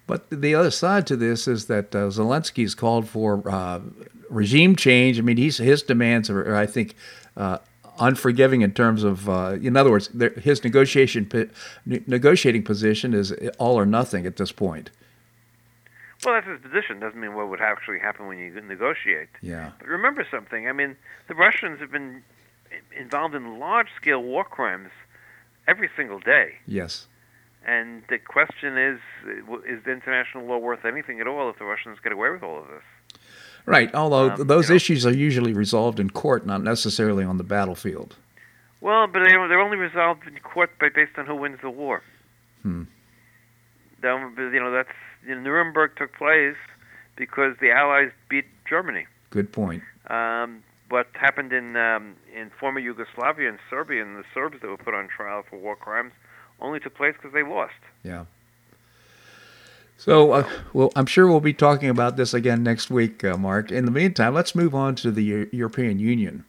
[0.05, 3.81] But the other side to this is that uh, Zelensky's called for uh,
[4.29, 5.19] regime change.
[5.19, 6.95] I mean, he's, his demands are, I think,
[7.35, 7.57] uh,
[7.99, 10.09] unforgiving in terms of, uh, in other words,
[10.41, 11.29] his negotiation
[11.85, 14.89] negotiating position is all or nothing at this point.
[16.25, 16.99] Well, that's his position.
[16.99, 19.29] Doesn't mean what would actually happen when you negotiate.
[19.41, 19.71] Yeah.
[19.77, 20.67] But remember something.
[20.67, 20.95] I mean,
[21.27, 22.23] the Russians have been
[22.97, 24.89] involved in large-scale war crimes
[25.67, 26.55] every single day.
[26.65, 27.07] Yes.
[27.65, 28.99] And the question is,
[29.67, 32.59] is the international law worth anything at all if the Russians get away with all
[32.59, 32.83] of this?
[33.67, 37.37] Right, although um, those you know, issues are usually resolved in court, not necessarily on
[37.37, 38.15] the battlefield.
[38.79, 42.01] Well, but they're only resolved in court by based on who wins the war.
[42.63, 42.83] Hmm.
[44.01, 44.89] That, You know, that's
[45.27, 46.55] you know, Nuremberg took place
[47.17, 49.05] because the Allies beat Germany.
[49.31, 49.83] Good point.
[50.09, 54.77] Um, what happened in um, in former Yugoslavia and Serbia and the Serbs that were
[54.77, 56.13] put on trial for war crimes
[56.61, 57.73] only took place because they lost.
[58.03, 58.25] Yeah.
[59.97, 63.71] So, uh, well, I'm sure we'll be talking about this again next week, uh, Marc.
[63.71, 66.45] In the meantime, let's move on to the U- European Union.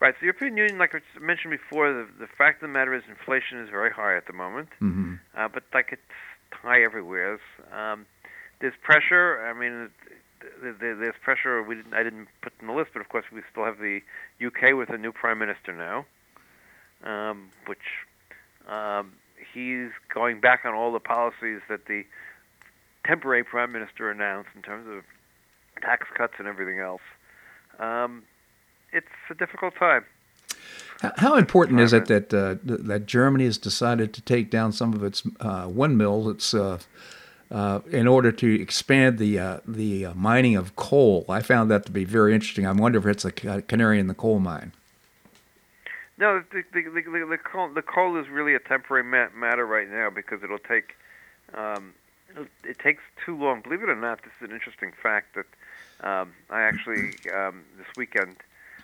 [0.00, 0.14] Right.
[0.14, 3.04] So, the European Union, like I mentioned before, the, the fact of the matter is
[3.08, 4.68] inflation is very high at the moment.
[4.82, 5.14] Mm-hmm.
[5.36, 6.02] Uh, but like it's
[6.50, 7.38] high everywhere.
[7.72, 8.06] Um,
[8.60, 9.46] there's pressure.
[9.46, 9.90] I mean,
[10.60, 11.62] there's pressure.
[11.62, 14.00] We didn't, I didn't put in the list, but of course we still have the
[14.44, 16.06] UK with a new prime minister now,
[17.04, 17.78] um, which
[18.68, 19.12] um,
[19.56, 22.04] he's going back on all the policies that the
[23.06, 25.02] temporary prime minister announced in terms of
[25.82, 27.00] tax cuts and everything else.
[27.78, 28.24] Um,
[28.92, 30.04] it's a difficult time.
[31.16, 35.02] How important is it that uh, that Germany has decided to take down some of
[35.02, 36.26] its uh, windmills?
[36.28, 36.78] It's uh,
[37.50, 41.26] uh, in order to expand the uh, the uh, mining of coal.
[41.28, 42.66] I found that to be very interesting.
[42.66, 43.30] I wonder if it's a
[43.62, 44.72] canary in the coal mine.
[46.18, 49.88] No, the the, the, the, the coal, the coal is really a temporary matter right
[49.88, 50.94] now because it'll take
[51.54, 51.92] um,
[52.64, 53.60] it takes too long.
[53.60, 55.46] Believe it or not, this is an interesting fact that
[56.06, 58.36] um, I actually um, this weekend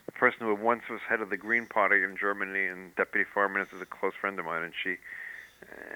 [0.07, 3.53] the person who once was head of the Green Party in Germany and deputy foreign
[3.53, 4.97] minister is a close friend of mine, and she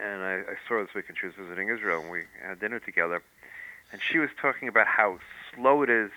[0.00, 1.18] and I, I saw her this weekend.
[1.18, 3.22] she was visiting Israel, and we had dinner together,
[3.92, 5.18] and she was talking about how
[5.54, 6.10] slow it is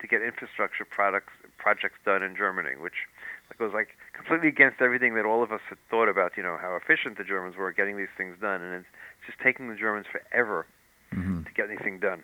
[0.00, 3.06] to get infrastructure products projects done in Germany, which
[3.50, 6.32] it was like completely against everything that all of us had thought about.
[6.36, 8.86] You know how efficient the Germans were getting these things done, and it's
[9.26, 10.66] just taking the Germans forever
[11.14, 11.44] mm-hmm.
[11.44, 12.22] to get anything done.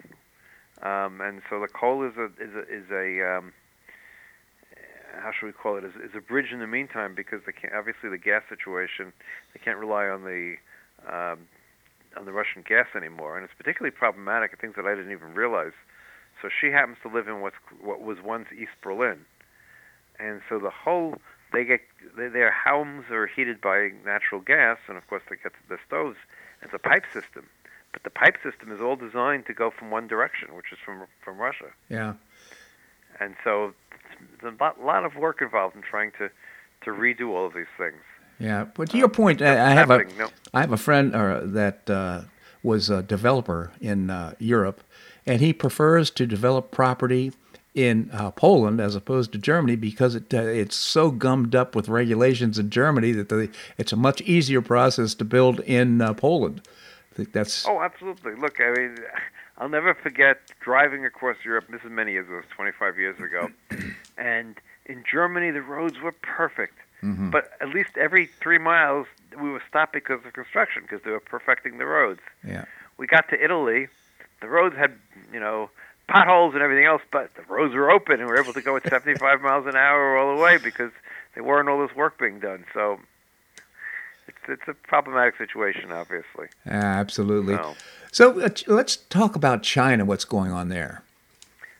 [0.82, 3.52] Um, and so the coal is a is a is a um,
[5.20, 7.72] how should we call it is, is a bridge in the meantime because they can't,
[7.74, 9.12] obviously the gas situation
[9.54, 10.56] they can't rely on the
[11.06, 11.46] um,
[12.16, 14.58] on the Russian gas anymore, and it's particularly problematic.
[14.60, 15.72] Things that I didn't even realize.
[16.40, 19.20] so she happens to live in what's what was once East Berlin,
[20.18, 21.16] and so the whole
[21.52, 21.80] they get
[22.16, 26.16] their homes are heated by natural gas, and of course they get the stoves.
[26.62, 27.46] It's a pipe system,
[27.92, 31.06] but the pipe system is all designed to go from one direction, which is from
[31.24, 31.70] from Russia.
[31.88, 32.14] Yeah.
[33.20, 33.74] And so
[34.40, 36.30] there's a lot, lot of work involved in trying to
[36.84, 38.02] to redo all of these things.
[38.38, 40.28] Yeah, but to your point, I, I have a no.
[40.52, 42.22] I have a friend uh, that uh,
[42.62, 44.82] was a developer in uh, Europe,
[45.26, 47.32] and he prefers to develop property
[47.74, 51.88] in uh, Poland as opposed to Germany because it uh, it's so gummed up with
[51.88, 56.60] regulations in Germany that the, it's a much easier process to build in uh, Poland.
[57.12, 58.34] I think that's Oh, absolutely.
[58.34, 58.96] Look, I mean,
[59.58, 61.66] I'll never forget driving across Europe.
[61.70, 62.36] This is many years ago.
[62.36, 63.48] It was 25 years ago,
[64.18, 64.56] and
[64.86, 66.74] in Germany the roads were perfect.
[67.04, 71.18] But at least every three miles we were stopped because of construction because they were
[71.18, 72.20] perfecting the roads.
[72.46, 72.66] yeah.
[72.96, 73.88] We got to Italy,
[74.40, 74.92] the roads had
[75.32, 75.68] you know
[76.08, 78.76] potholes and everything else, but the roads were open and we were able to go
[78.76, 80.90] at 75 miles an hour all the way because
[81.34, 82.64] there weren't all this work being done.
[82.74, 83.00] So
[84.28, 86.48] it's it's a problematic situation, obviously.
[86.66, 87.54] Absolutely.
[87.56, 87.74] So,
[88.12, 90.04] So uh, let's talk about China.
[90.04, 91.02] What's going on there?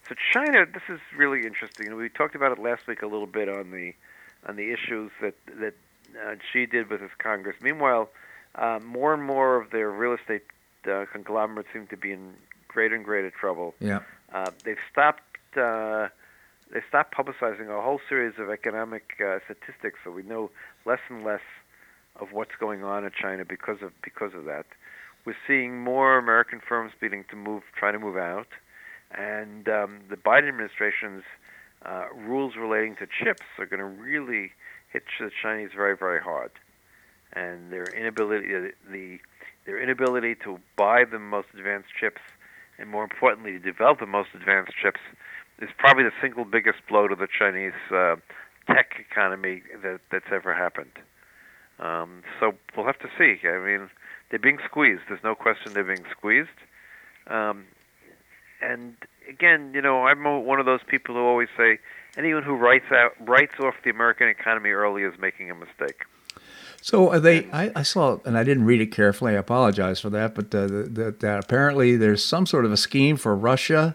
[0.08, 1.94] so China, this is really interesting.
[1.96, 3.94] We talked about it last week a little bit on the
[4.46, 5.74] on the issues that that
[6.26, 7.56] uh, Xi did with his Congress.
[7.62, 8.10] Meanwhile,
[8.56, 10.42] uh, more and more of their real estate
[10.90, 12.34] uh, conglomerates seem to be in
[12.72, 13.74] greater and greater trouble.
[13.80, 14.00] Yeah.
[14.32, 15.22] Uh, they've stopped.
[15.56, 16.08] Uh,
[16.72, 20.50] they stopped publicizing a whole series of economic uh, statistics, so we know
[20.86, 21.42] less and less
[22.16, 24.66] of what's going on in China because of because of that.
[25.24, 28.48] We're seeing more American firms beginning to move, try to move out,
[29.12, 31.22] and um, the Biden administration's
[31.84, 34.52] uh, rules relating to chips are going to really
[34.92, 36.50] hit the Chinese very, very hard,
[37.32, 38.48] and their inability,
[38.90, 39.18] the
[39.64, 42.20] their inability to buy the most advanced chips,
[42.78, 45.00] and more importantly, to develop the most advanced chips,
[45.60, 48.16] is probably the single biggest blow to the Chinese uh,
[48.66, 50.92] tech economy that that's ever happened.
[51.78, 53.46] Um, so we'll have to see.
[53.46, 53.90] I mean,
[54.30, 55.02] they're being squeezed.
[55.08, 56.48] There's no question they're being squeezed.
[57.26, 57.64] Um,
[58.60, 58.96] and
[59.28, 61.78] again, you know, I'm one of those people who always say
[62.16, 66.02] anyone who writes out writes off the American economy early is making a mistake.
[66.82, 67.48] So are they?
[67.52, 69.36] I, I saw, and I didn't read it carefully.
[69.36, 70.34] I apologize for that.
[70.34, 73.94] But uh, the, the, that apparently there's some sort of a scheme for Russia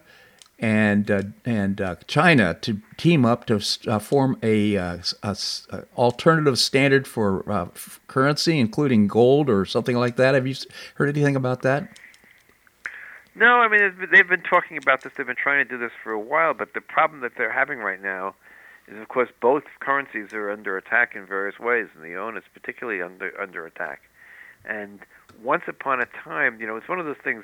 [0.57, 5.37] and uh, and uh, China to team up to uh, form a, uh, a
[5.97, 10.33] alternative standard for uh, f- currency, including gold or something like that.
[10.33, 10.55] Have you
[10.95, 11.89] heard anything about that?
[13.35, 15.11] No, I mean they've been talking about this.
[15.17, 17.79] They've been trying to do this for a while, but the problem that they're having
[17.79, 18.33] right now
[18.87, 22.43] is, of course, both currencies are under attack in various ways, and the yuan is
[22.53, 24.01] particularly under under attack.
[24.65, 24.99] And
[25.43, 27.43] once upon a time, you know, it's one of those things.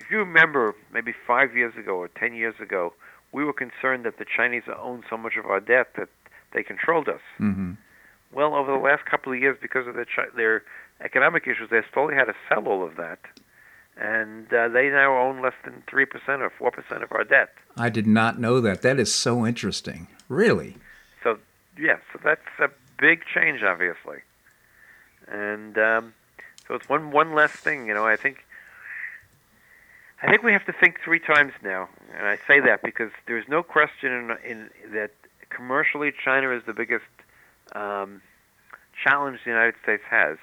[0.00, 2.92] If you remember, maybe five years ago or ten years ago,
[3.32, 6.08] we were concerned that the Chinese owned so much of our debt that
[6.52, 7.20] they controlled us.
[7.40, 7.72] Mm-hmm.
[8.32, 10.62] Well, over the last couple of years, because of their chi- their
[11.00, 13.18] economic issues, they slowly had to sell all of that,
[13.96, 17.50] and uh, they now own less than three percent or four percent of our debt.
[17.76, 18.82] I did not know that.
[18.82, 20.08] That is so interesting.
[20.28, 20.76] Really?
[21.22, 21.38] So
[21.78, 22.68] yeah, so that's a
[22.98, 24.18] big change, obviously,
[25.26, 26.14] and um,
[26.66, 27.86] so it's one one less thing.
[27.86, 28.44] You know, I think
[30.22, 33.48] I think we have to think three times now, and I say that because there's
[33.48, 35.12] no question in, in that
[35.50, 37.04] commercially China is the biggest
[37.74, 38.20] um,
[39.02, 40.36] challenge the United States has,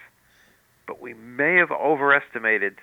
[0.87, 2.75] but we may have overestimated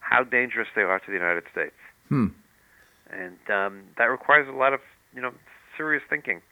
[0.00, 1.74] how dangerous they are to the United States,
[2.08, 2.28] Hmm.
[3.10, 4.80] and um, that requires a lot of
[5.14, 5.32] you know
[5.78, 6.42] serious thinking,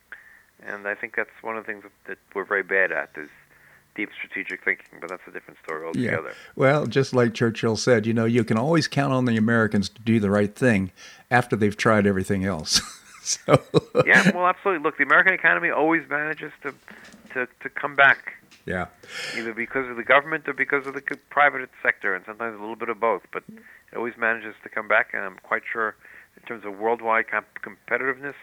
[0.64, 3.29] and I think that's one of the things that, we're very bad at is
[3.95, 6.35] deep strategic thinking, but that's a different story altogether.
[6.55, 10.01] Well, just like Churchill said, you know, you can always count on the Americans to
[10.03, 10.93] do the right thing
[11.31, 12.81] after they've tried everything else.
[13.22, 13.61] so
[14.07, 14.83] yeah, well, absolutely.
[14.83, 16.74] Look, the American economy always manages to
[17.33, 18.87] to, to come back, yeah.
[19.37, 22.77] either because of the government or because of the private sector, and sometimes a little
[22.77, 23.22] bit of both.
[23.31, 25.97] But it always manages to come back, and I'm quite sure,
[26.37, 28.35] in terms of worldwide comp- competitiveness,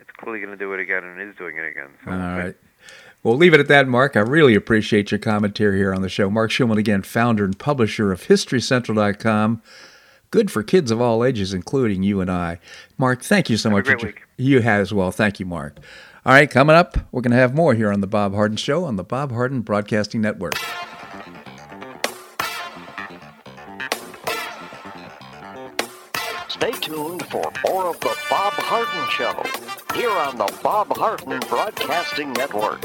[0.00, 1.88] it's clearly going to do it again, and is doing it again.
[2.04, 2.56] So All right.
[3.22, 4.16] We'll leave it at that, Marc.
[4.16, 6.30] I really appreciate your commentary here on the show.
[6.30, 9.62] Marc Schulman, again, founder and publisher of HistoryCentral.com.
[10.30, 12.60] Good for kids of all ages, including you and I.
[12.96, 14.14] Marc, thank you so Have much.
[14.38, 15.10] You had as well.
[15.10, 15.78] Thank you, Marc.
[16.24, 18.84] All right, coming up, we're going to have more here on the Bob Harden Show
[18.84, 20.54] on the Bob Harden Broadcasting Network.
[27.66, 32.84] More of the Bob Harden Show here on the Bob Harden Broadcasting Network.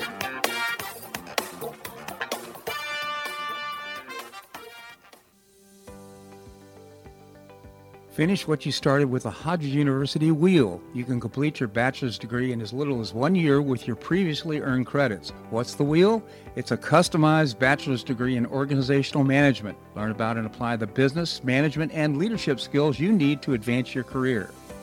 [8.11, 10.81] Finish what you started with the Hodges University Wheel.
[10.93, 14.61] You can complete your bachelor's degree in as little as one year with your previously
[14.61, 15.31] earned credits.
[15.49, 16.23] What's the Wheel?
[16.55, 19.77] It's a customized bachelor's degree in organizational management.
[19.95, 24.05] Learn about and apply the business, management, and leadership skills you need to advance your
[24.05, 24.49] career.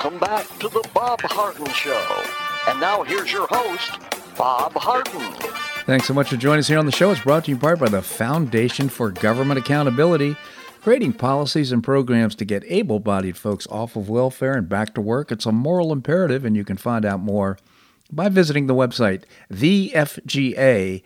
[0.00, 2.22] Welcome back to the Bob Harden Show.
[2.68, 3.98] And now here's your host,
[4.36, 5.32] Bob Harden.
[5.86, 7.10] Thanks so much for joining us here on the show.
[7.10, 10.36] It's brought to you in part by the Foundation for Government Accountability,
[10.82, 15.00] creating policies and programs to get able bodied folks off of welfare and back to
[15.00, 15.32] work.
[15.32, 17.58] It's a moral imperative, and you can find out more
[18.12, 21.02] by visiting the website, thefga.org.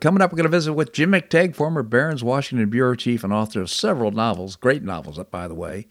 [0.00, 3.32] Coming up, we're going to visit with Jim McTague, former Barron's Washington Bureau Chief and
[3.34, 5.86] author of several novels, great novels, by the way.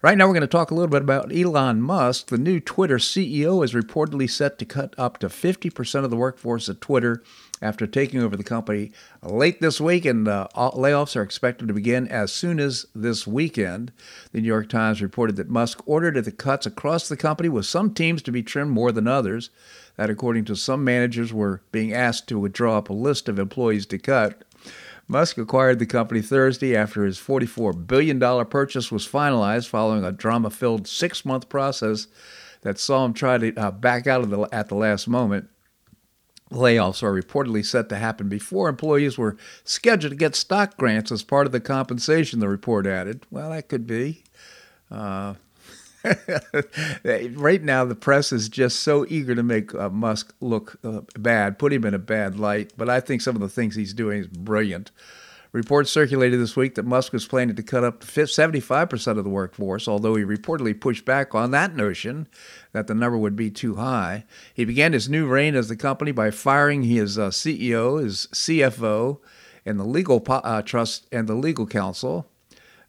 [0.00, 2.28] Right now, we're going to talk a little bit about Elon Musk.
[2.28, 6.68] The new Twitter CEO is reportedly set to cut up to 50% of the workforce
[6.68, 7.24] at Twitter
[7.60, 8.92] after taking over the company
[9.24, 13.90] late this week, and uh, layoffs are expected to begin as soon as this weekend.
[14.30, 17.92] The New York Times reported that Musk ordered the cuts across the company, with some
[17.92, 19.50] teams to be trimmed more than others.
[19.96, 23.84] That, according to some managers, were being asked to draw up a list of employees
[23.86, 24.44] to cut.
[25.08, 30.50] Musk acquired the company Thursday after his $44 billion purchase was finalized following a drama
[30.50, 32.08] filled six month process
[32.60, 35.48] that saw him try to uh, back out of the, at the last moment.
[36.50, 41.22] Layoffs are reportedly set to happen before employees were scheduled to get stock grants as
[41.22, 43.26] part of the compensation, the report added.
[43.30, 44.24] Well, that could be.
[44.90, 45.34] Uh,
[47.04, 51.58] right now, the press is just so eager to make uh, Musk look uh, bad,
[51.58, 52.72] put him in a bad light.
[52.76, 54.90] But I think some of the things he's doing is brilliant.
[55.52, 59.30] Reports circulated this week that Musk was planning to cut up to 75% of the
[59.30, 62.28] workforce, although he reportedly pushed back on that notion
[62.72, 64.24] that the number would be too high.
[64.52, 69.20] He began his new reign as the company by firing his uh, CEO, his CFO,
[69.64, 72.30] and the legal uh, trust and the legal counsel.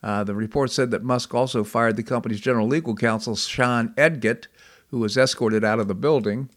[0.01, 4.47] Uh, the report said that Musk also fired the company's general legal counsel, Sean Edgett,
[4.87, 6.49] who was escorted out of the building.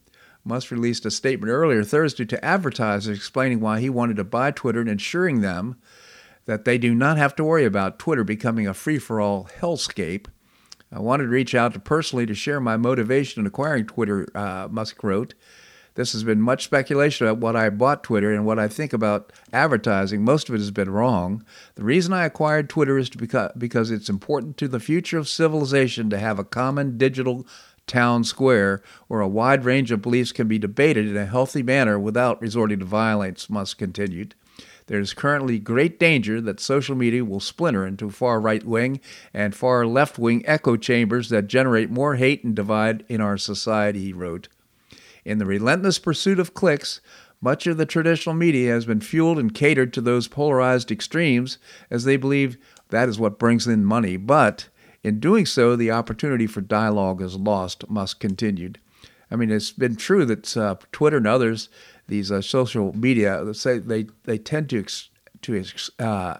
[0.44, 4.80] Musk released a statement earlier Thursday to advertisers explaining why he wanted to buy Twitter
[4.80, 5.76] and assuring them
[6.46, 10.26] that they do not have to worry about Twitter becoming a free for all hellscape.
[10.90, 14.68] I wanted to reach out to personally to share my motivation in acquiring Twitter, uh,
[14.70, 15.34] Musk wrote.
[15.94, 19.32] This has been much speculation about what I bought Twitter and what I think about
[19.52, 20.24] advertising.
[20.24, 21.44] Most of it has been wrong.
[21.74, 26.08] The reason I acquired Twitter is because, because it's important to the future of civilization
[26.10, 27.46] to have a common digital
[27.86, 31.98] town square where a wide range of beliefs can be debated in a healthy manner
[31.98, 34.34] without resorting to violence, Musk continued.
[34.86, 39.00] There is currently great danger that social media will splinter into far right wing
[39.32, 44.00] and far left wing echo chambers that generate more hate and divide in our society,
[44.00, 44.48] he wrote.
[45.24, 47.00] In the relentless pursuit of clicks,
[47.40, 51.58] much of the traditional media has been fueled and catered to those polarized extremes
[51.90, 52.56] as they believe
[52.90, 54.16] that is what brings in money.
[54.16, 54.68] But
[55.02, 58.78] in doing so, the opportunity for dialogue is lost, Musk continued.
[59.30, 61.68] I mean, it's been true that uh, Twitter and others,
[62.06, 65.08] these uh, social media, say they, they tend to ex-
[65.42, 65.64] to
[65.98, 66.36] uh,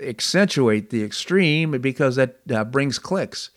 [0.00, 3.50] accentuate the extreme because that uh, brings clicks.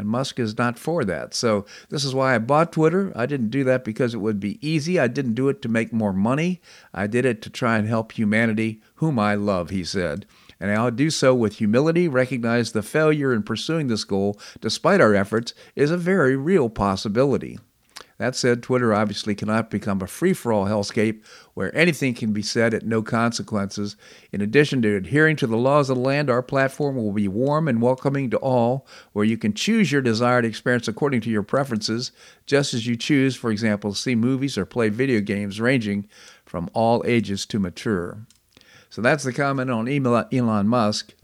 [0.00, 1.34] And Musk is not for that.
[1.34, 3.12] So this is why I bought Twitter.
[3.14, 4.98] I didn't do that because it would be easy.
[4.98, 6.62] I didn't do it to make more money.
[6.94, 10.24] I did it to try and help humanity, whom I love, he said.
[10.58, 15.14] And I'll do so with humility, recognize the failure in pursuing this goal, despite our
[15.14, 17.58] efforts, is a very real possibility.
[18.20, 22.42] That said, Twitter obviously cannot become a free for all hellscape where anything can be
[22.42, 23.96] said at no consequences.
[24.30, 27.66] In addition to adhering to the laws of the land, our platform will be warm
[27.66, 32.12] and welcoming to all, where you can choose your desired experience according to your preferences,
[32.44, 36.06] just as you choose, for example, to see movies or play video games ranging
[36.44, 38.26] from all ages to mature.
[38.90, 41.14] So that's the comment on Elon Musk.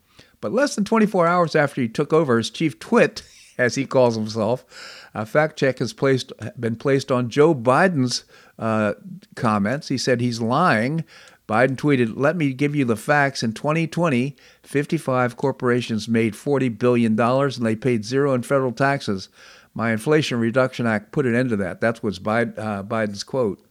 [0.40, 3.22] But less than 24 hours after he took over as chief twit,
[3.58, 8.24] as he calls himself, a fact check has placed been placed on Joe Biden's
[8.58, 8.94] uh,
[9.34, 9.88] comments.
[9.88, 11.04] He said he's lying.
[11.48, 13.42] Biden tweeted, Let me give you the facts.
[13.42, 19.28] In 2020, 55 corporations made $40 billion and they paid zero in federal taxes.
[19.74, 21.80] My Inflation Reduction Act put an end to that.
[21.80, 23.62] That's what's Biden, uh, Biden's quote.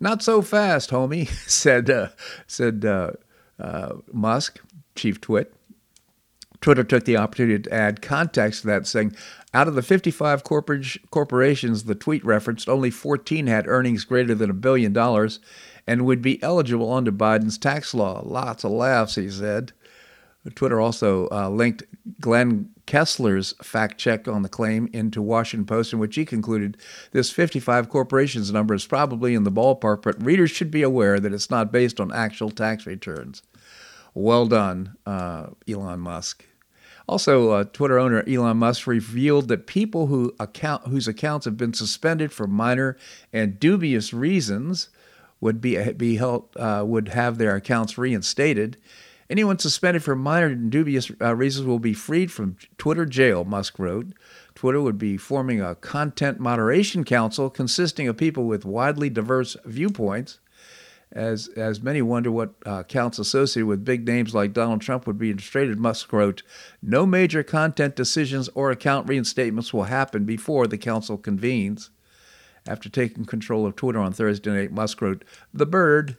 [0.00, 2.08] Not so fast, homie, said, uh,
[2.46, 3.12] said uh,
[3.58, 4.60] uh, Musk,
[4.96, 5.54] chief twit.
[6.60, 9.14] Twitter took the opportunity to add context to that, saying,
[9.54, 14.54] out of the 55 corporations the tweet referenced, only 14 had earnings greater than a
[14.54, 15.40] billion dollars
[15.86, 18.22] and would be eligible under Biden's tax law.
[18.24, 19.72] Lots of laughs, he said.
[20.54, 21.84] Twitter also uh, linked
[22.20, 26.76] Glenn Kessler's fact check on the claim into Washington Post, in which he concluded
[27.12, 31.32] this 55 corporations number is probably in the ballpark, but readers should be aware that
[31.32, 33.42] it's not based on actual tax returns.
[34.12, 36.44] Well done, uh, Elon Musk.
[37.06, 41.74] Also, uh, Twitter owner Elon Musk revealed that people who account, whose accounts have been
[41.74, 42.96] suspended for minor
[43.32, 44.88] and dubious reasons
[45.40, 48.78] would be, be held, uh, would have their accounts reinstated.
[49.28, 53.78] Anyone suspended for minor and dubious uh, reasons will be freed from Twitter jail, Musk
[53.78, 54.08] wrote.
[54.54, 60.38] Twitter would be forming a content moderation council consisting of people with widely diverse viewpoints
[61.14, 65.18] as, as many wonder what uh, accounts associated with big names like Donald Trump would
[65.18, 66.42] be reinstated, Musk wrote,
[66.82, 71.90] No major content decisions or account reinstatements will happen before the council convenes.
[72.66, 76.16] After taking control of Twitter on Thursday night, Musk wrote, The bird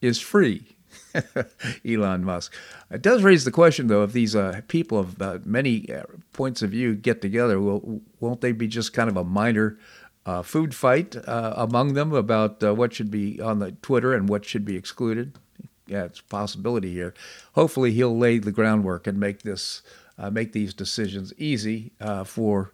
[0.00, 0.76] is free.
[1.86, 2.52] Elon Musk.
[2.90, 6.62] It does raise the question, though, if these uh, people of uh, many uh, points
[6.62, 9.78] of view get together, will, won't they be just kind of a minor
[10.26, 14.28] uh, food fight uh, among them about uh, what should be on the Twitter and
[14.28, 15.38] what should be excluded.
[15.86, 17.12] Yeah, it's a possibility here.
[17.54, 19.82] Hopefully, he'll lay the groundwork and make this
[20.18, 22.72] uh, make these decisions easy uh, for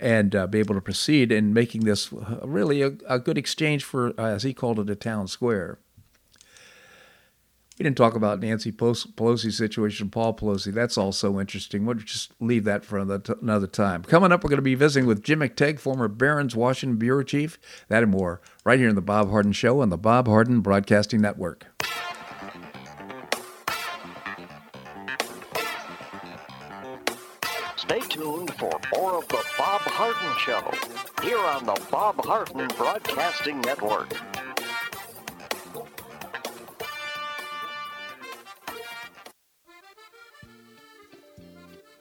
[0.00, 2.12] and uh, be able to proceed in making this
[2.42, 5.78] really a, a good exchange for, as he called it, a town square.
[7.78, 10.72] We didn't talk about Nancy Pelosi's situation, Paul Pelosi.
[10.72, 11.84] That's also interesting.
[11.84, 14.02] We'll just leave that for another time.
[14.02, 17.58] Coming up, we're going to be visiting with Jim McTague, former Barron's Washington Bureau Chief.
[17.88, 21.20] That and more right here in The Bob Harden Show on the Bob Harden Broadcasting
[21.20, 21.66] Network.
[27.76, 30.72] Stay tuned for more of The Bob Harden Show
[31.22, 34.14] here on the Bob Harden Broadcasting Network.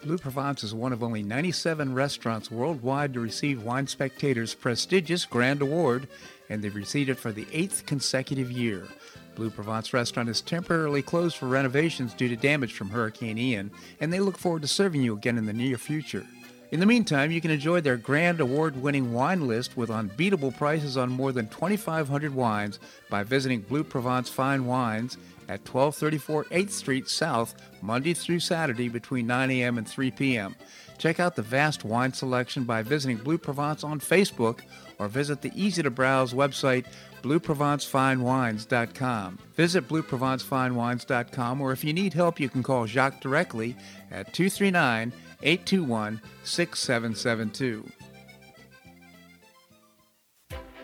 [0.05, 5.63] Bleu Provence is one of only 97 restaurants worldwide to receive Wine Spectator's prestigious Grand
[5.63, 6.07] Award,
[6.47, 8.87] and they've received it for the eighth consecutive year.
[9.33, 14.13] Bleu Provence restaurant is temporarily closed for renovations due to damage from Hurricane Ian, and
[14.13, 16.23] they look forward to serving you again in the near future.
[16.71, 20.97] In the meantime, you can enjoy their grand award winning wine list with unbeatable prices
[20.97, 22.79] on more than 2,500 wines
[23.09, 25.17] by visiting Bleu Provence Fine Wines
[25.47, 29.77] at 1234 8th Street South, Monday through Saturday between 9 a.m.
[29.77, 30.55] and 3 p.m.
[30.97, 34.61] Check out the vast wine selection by visiting Bleu Provence on Facebook
[34.97, 36.85] or visit the easy to browse website
[37.21, 39.39] bleuprovencefinewines.com.
[39.55, 43.75] Visit bleuprovencefinewines.com or if you need help, you can call Jacques directly
[44.11, 47.83] at 239 821 6772.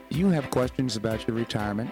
[0.09, 1.91] You have questions about your retirement?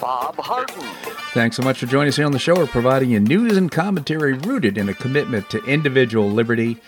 [0.00, 0.80] Bob Harden.
[1.34, 2.54] Thanks so much for joining us here on the show.
[2.56, 6.78] We're providing you news and commentary rooted in a commitment to individual liberty,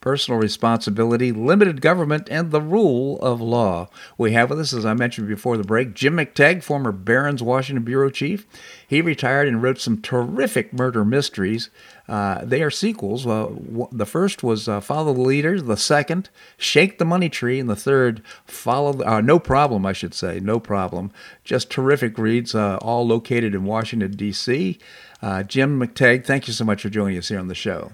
[0.00, 3.88] personal responsibility, limited government, and the rule of law.
[4.16, 7.84] We have with us, as I mentioned before the break, Jim McTague, former Barron's Washington
[7.84, 8.46] Bureau Chief.
[8.86, 11.70] He retired and wrote some terrific murder mysteries.
[12.08, 13.26] Uh, they are sequels.
[13.26, 15.60] Uh, w- the first was uh, Follow the Leader.
[15.60, 17.58] The second, Shake the Money Tree.
[17.58, 20.38] And the third, Follow the, uh, No Problem, I should say.
[20.38, 21.10] No Problem.
[21.42, 24.78] Just terrific reads, uh, all located in Washington, D.C.
[25.20, 27.90] Uh, Jim McTague, thank you so much for joining us here on the show.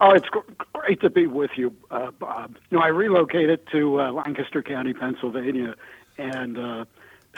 [0.00, 0.28] Oh, it's
[0.86, 2.56] great to be with you, uh, Bob.
[2.70, 5.74] You know, I relocated to uh, Lancaster County, Pennsylvania,
[6.16, 6.84] and uh,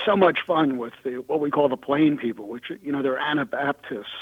[0.04, 3.18] so much fun with the, what we call the Plain people, which you know they're
[3.18, 4.12] Anabaptists,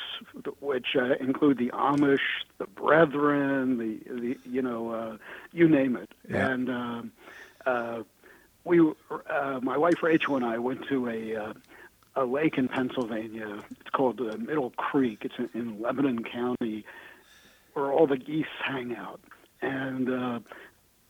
[0.61, 2.21] which uh, include the Amish,
[2.59, 5.17] the Brethren, the the you know uh,
[5.53, 6.49] you name it, Yeah.
[6.51, 6.71] and.
[6.71, 7.13] um
[7.67, 8.03] uh,
[8.63, 11.53] we, uh, my wife Rachel and I went to a uh,
[12.15, 13.59] a lake in Pennsylvania.
[13.81, 15.23] It's called uh, Middle Creek.
[15.25, 16.85] It's in, in Lebanon County,
[17.77, 19.21] where all the geese hang out.
[19.61, 20.39] And uh,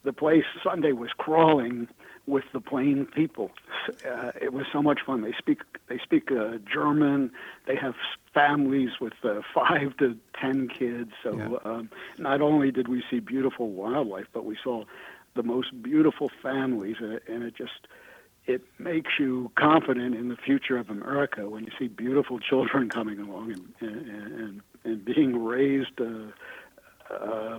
[0.05, 1.89] the place Sunday was crawling
[2.27, 3.53] with the plain people.
[3.89, 5.23] Uh, it was so much fun.
[5.23, 7.31] They speak they speak uh, German.
[7.67, 7.95] They have
[8.35, 11.13] families with uh, five to ten kids.
[11.23, 11.71] So Yeah.
[11.71, 14.85] um, not only did we see beautiful wildlife, but we saw
[15.35, 17.87] the most beautiful families, and it, and it just
[18.47, 23.19] it makes you confident in the future of America when you see beautiful children coming
[23.19, 27.59] along and and, and, and being raised uh, uh,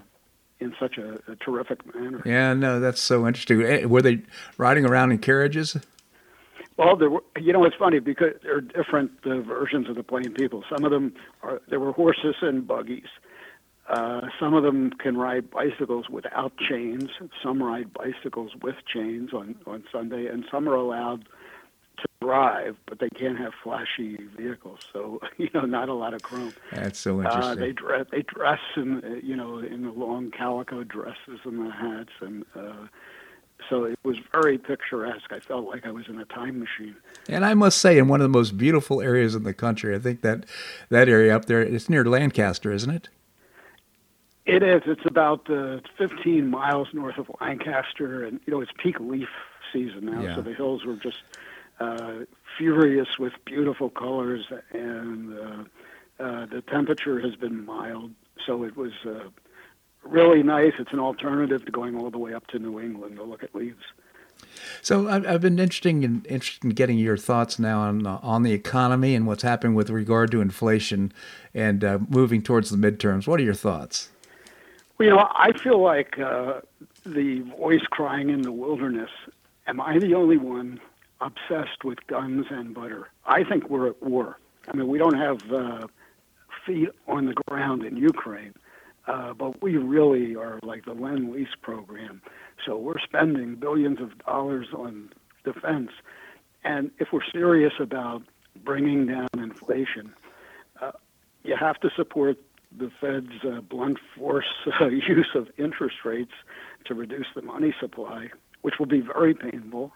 [0.59, 2.21] in such a, a terrific manner.
[2.25, 3.61] Yeah, no, that's so interesting.
[3.61, 4.21] Eh, Were they
[4.57, 5.77] riding around in carriages?
[6.77, 10.03] Well, there were, you know, it's funny because there are different uh, versions of the
[10.03, 10.63] plain people.
[10.69, 13.07] Some of them are there were horses and buggies.
[13.89, 17.09] Uh, some of them can ride bicycles without chains.
[17.41, 21.23] Some ride bicycles with chains on on Sunday, and some are allowed
[21.99, 24.79] to drive, but they can't have flashy vehicles.
[24.91, 26.53] So you know, not a lot of chrome.
[26.71, 27.59] That's so Uh, interesting.
[27.59, 31.71] they dress they dress in uh, you know in the long calico dresses and the
[31.71, 32.87] hats, and uh,
[33.69, 35.31] so it was very picturesque.
[35.31, 36.95] I felt like I was in a time machine.
[37.29, 39.99] And I must say, in one of the most beautiful areas in the country, I
[39.99, 40.45] think that
[40.89, 43.09] that area up there, it's near Lancaster, isn't it?
[44.47, 44.81] It is.
[44.85, 49.27] It's about uh, 15 miles north of Lancaster, and you know it's peak leaf
[49.73, 50.35] season now, Yeah.
[50.35, 51.21] so the hills were just
[51.81, 52.19] uh,
[52.57, 58.11] furious with beautiful colors, and uh, uh, the temperature has been mild,
[58.45, 59.25] so it was uh,
[60.03, 60.71] really nice.
[60.79, 63.53] It's an alternative to going all the way up to New England to look at
[63.53, 63.83] leaves.
[64.81, 68.53] So I've, been interesting in, interested in getting your thoughts now on uh, on the
[68.53, 71.11] economy and what's happening with regard to inflation
[71.53, 73.27] and uh, moving towards the midterms.
[73.27, 74.09] What are your thoughts?
[74.97, 76.61] Well, you know, I feel like uh,
[77.05, 79.11] the voice crying in the wilderness.
[79.67, 80.79] Am I the only one
[81.21, 83.09] obsessed with guns and butter?
[83.25, 84.39] I think we're at war.
[84.67, 85.87] I mean, we don't have uh,
[86.65, 88.53] feet on the ground in Ukraine,
[89.07, 92.21] uh, but we really are like the Lend Lease program.
[92.65, 95.09] So we're spending billions of dollars on
[95.43, 95.91] defense.
[96.63, 98.23] And if we're serious about
[98.63, 100.13] bringing down inflation,
[100.81, 100.91] uh,
[101.43, 102.37] you have to support
[102.77, 104.45] the Fed's uh, blunt force
[104.81, 106.33] uh, use of interest rates
[106.85, 108.29] to reduce the money supply,
[108.61, 109.93] which will be very painful.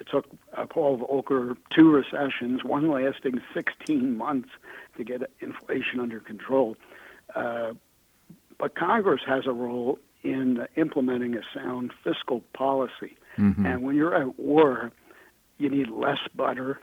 [0.00, 4.48] It took uh, Paul Volcker two recessions, one lasting 16 months,
[4.96, 6.76] to get inflation under control.
[7.34, 7.72] Uh,
[8.58, 13.16] but Congress has a role in implementing a sound fiscal policy.
[13.66, 14.92] And when you're at war,
[15.58, 16.80] you need less butter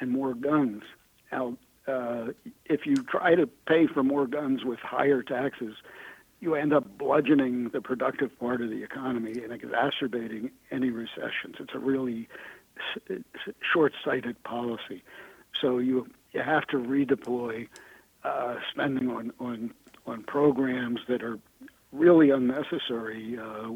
[0.00, 0.82] and more guns.
[1.32, 1.56] Now,
[1.86, 2.32] uh,
[2.64, 5.76] if you try to pay for more guns with higher taxes,
[6.40, 11.56] you end up bludgeoning the productive part of the economy and exacerbating any recessions.
[11.58, 12.28] It's a really
[13.72, 15.02] short-sighted policy.
[15.60, 17.68] So you you have to redeploy
[18.24, 19.72] uh, spending on, on
[20.06, 21.38] on programs that are
[21.92, 23.70] really unnecessary, uh,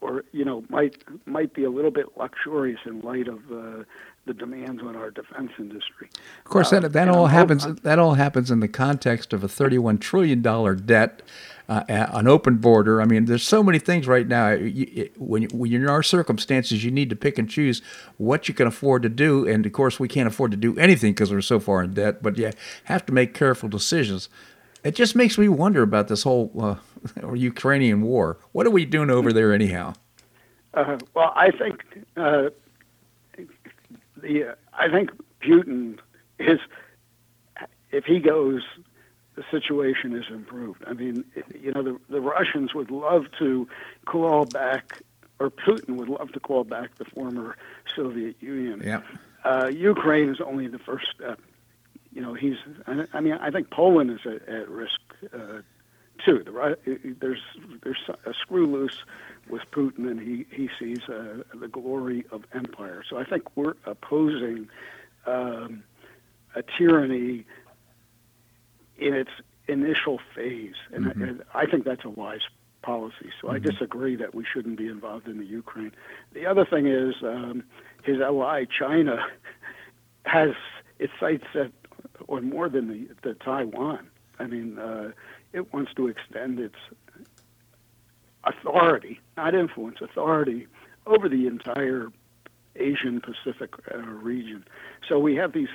[0.00, 0.96] or you know might
[1.26, 3.84] might be a little bit luxurious in light of uh,
[4.26, 6.08] the demands on our defense industry.
[6.38, 7.64] Of course, Uh, that that and all happens.
[7.64, 11.22] hope- That all happens in the context of a thirty-one trillion dollar debt,
[11.68, 13.02] uh, an open border.
[13.02, 14.50] I mean, there's so many things right now.
[14.50, 17.82] You, you- when, you- when you're in our circumstances, you need to pick and choose
[18.16, 19.46] what you can afford to do.
[19.46, 22.22] And of course, we can't afford to do anything because we're so far in debt.
[22.22, 22.50] But you
[22.84, 24.28] have to make careful decisions.
[24.82, 28.38] It just makes me wonder about this whole uh, Ukrainian war.
[28.52, 29.94] What are we doing over there anyhow?
[30.74, 31.84] Uh, well, I think
[32.16, 32.48] uh,
[34.24, 35.10] the I think
[35.40, 35.98] Putin
[36.38, 36.58] is
[37.92, 38.62] if he goes,
[39.36, 40.82] the situation is improved.
[40.86, 41.24] I mean,
[41.60, 43.68] you know, the the Russians would love to
[44.06, 45.02] claw back,
[45.38, 47.56] or Putin would love to claw back the former
[47.94, 48.82] Soviet Union.
[48.84, 49.02] Yeah.
[49.44, 51.40] Uh, Ukraine is only the first step.
[52.12, 52.56] You know, he's.
[52.86, 55.00] I I mean, I think Poland is at, at risk
[55.32, 55.60] uh,
[56.24, 56.42] too.
[56.44, 57.42] The, there's
[57.82, 59.04] there's a screw loose
[59.50, 63.02] with Putin, and he he sees uh, the glory of empire.
[63.08, 64.68] So I think we're opposing
[65.26, 65.82] um,
[66.54, 67.44] a tyranny
[68.98, 69.30] in its
[69.66, 71.28] initial phase, and, Mhm.
[71.28, 72.42] and I think that's a wise
[72.82, 73.30] policy.
[73.40, 75.92] So I disagree that we shouldn't be involved in the Ukraine.
[76.32, 77.64] The other thing is um,
[78.02, 79.26] his ally China
[80.26, 80.50] has
[80.98, 81.72] its sights set
[82.28, 84.08] on more than the, the Taiwan.
[84.38, 85.12] I mean, uh,
[85.52, 86.76] it wants to extend its
[88.46, 90.66] authority, not influence, authority
[91.06, 92.08] over the entire
[92.76, 94.64] Asian Pacific uh, region.
[95.08, 95.68] So we have these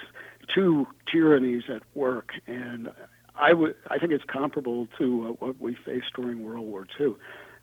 [0.53, 2.89] two tyrannies at work, and
[3.35, 7.15] I would I think it's comparable to uh, what we faced during World War II.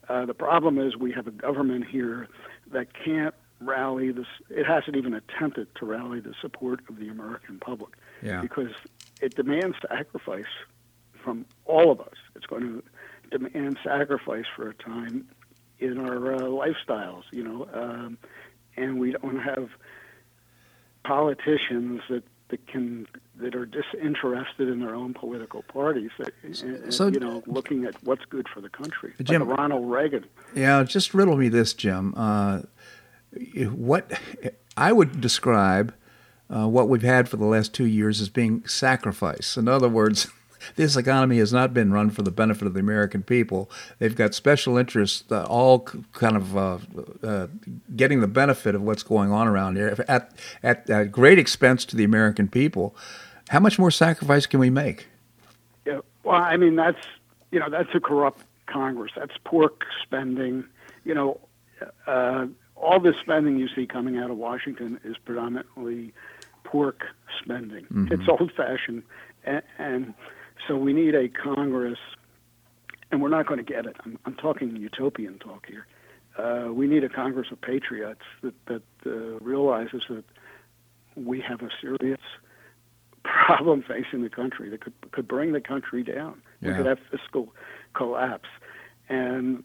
[0.09, 2.28] Uh, the problem is we have a government here
[2.72, 4.26] that can't rally this.
[4.50, 8.40] It hasn't even attempted to rally the support of the American public Yeah.
[8.40, 8.70] because
[9.20, 10.44] it demands sacrifice
[11.24, 12.14] from all of us.
[12.36, 12.82] It's going to
[13.31, 15.27] demand sacrifice for a time
[15.79, 18.18] in our uh, lifestyles, you know, um,
[18.77, 19.68] and we don't have
[21.05, 23.07] politicians that, that can
[23.37, 28.03] that are disinterested in their own political parties, that, uh, So- you know, looking at
[28.03, 29.12] what's good for the country.
[29.22, 30.24] Jim- like Ronald Reagan.
[30.55, 32.14] Yeah, just riddle me this, Jim.
[32.16, 32.62] Uh,
[33.74, 34.18] what
[34.77, 35.95] I would describe
[36.49, 39.57] uh, what we've had for the last two years as being sacrifice.
[39.59, 40.29] In other words,
[40.75, 43.71] this economy has not been run for the benefit of the American people.
[43.99, 45.81] They've got special interests, uh, all
[46.12, 46.79] kind of uh,
[47.23, 47.47] uh,
[47.95, 51.97] getting the benefit of what's going on around here at, at at great expense to
[51.97, 52.97] the American people.
[53.49, 55.07] How much more sacrifice can we make?
[55.87, 56.99] Yeah, well, I mean that's
[57.53, 59.12] you know that's a corrupt Congress.
[59.17, 60.64] That's pork spending.
[61.05, 61.41] You know,
[62.07, 66.12] uh, all the spending you see coming out of Washington is predominantly
[66.64, 67.05] pork
[67.41, 67.87] spending.
[68.11, 69.05] It's old-fashioned,
[69.45, 70.14] and, and
[70.67, 71.99] so we need a Congress,
[73.11, 73.97] and we're not going to get it.
[74.05, 75.87] I'm, I'm talking utopian talk here.
[76.39, 80.25] Uh, we need a Congress of patriots that that uh, realizes that
[81.14, 82.21] we have a serious
[83.25, 86.43] problem facing the country that could could bring the country down.
[86.61, 87.55] We could have fiscal
[87.95, 88.49] collapse,
[89.09, 89.64] and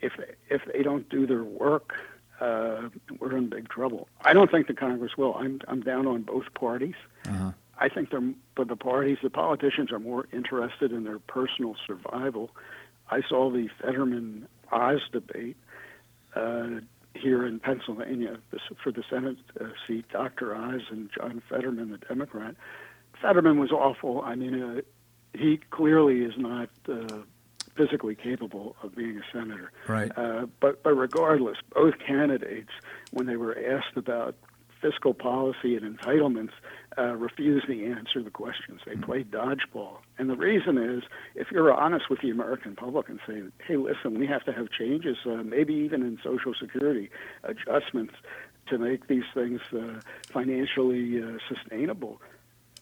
[0.00, 0.12] if
[0.50, 1.94] if they don't do their work,
[2.40, 4.08] uh, we're in big trouble.
[4.22, 5.34] I don't think the Congress will.
[5.34, 6.96] I'm I'm down on both parties.
[7.26, 7.52] Uh-huh.
[7.78, 12.50] I think they're but the parties, the politicians are more interested in their personal survival.
[13.10, 15.56] I saw the Fetterman Oz debate
[16.34, 16.80] uh,
[17.14, 18.38] here in Pennsylvania
[18.82, 20.06] for the Senate uh, seat.
[20.10, 20.54] Dr.
[20.54, 22.56] Oz and John Fetterman, the Democrat.
[23.20, 24.22] Fetterman was awful.
[24.22, 24.80] I mean, uh,
[25.34, 27.18] he clearly is not uh,
[27.76, 29.70] physically capable of being a senator.
[29.86, 30.10] Right.
[30.16, 32.70] Uh, but but regardless, both candidates,
[33.12, 34.34] when they were asked about
[34.86, 36.50] fiscal policy and entitlements,
[36.98, 38.80] uh, refused to answer the questions.
[38.86, 41.02] They played dodgeball, and the reason is
[41.34, 44.70] if you're honest with the American public and say, "Hey, listen, we have to have
[44.70, 47.10] changes, uh, maybe even in Social Security
[47.44, 48.14] adjustments
[48.68, 52.20] to make these things uh, financially uh, sustainable."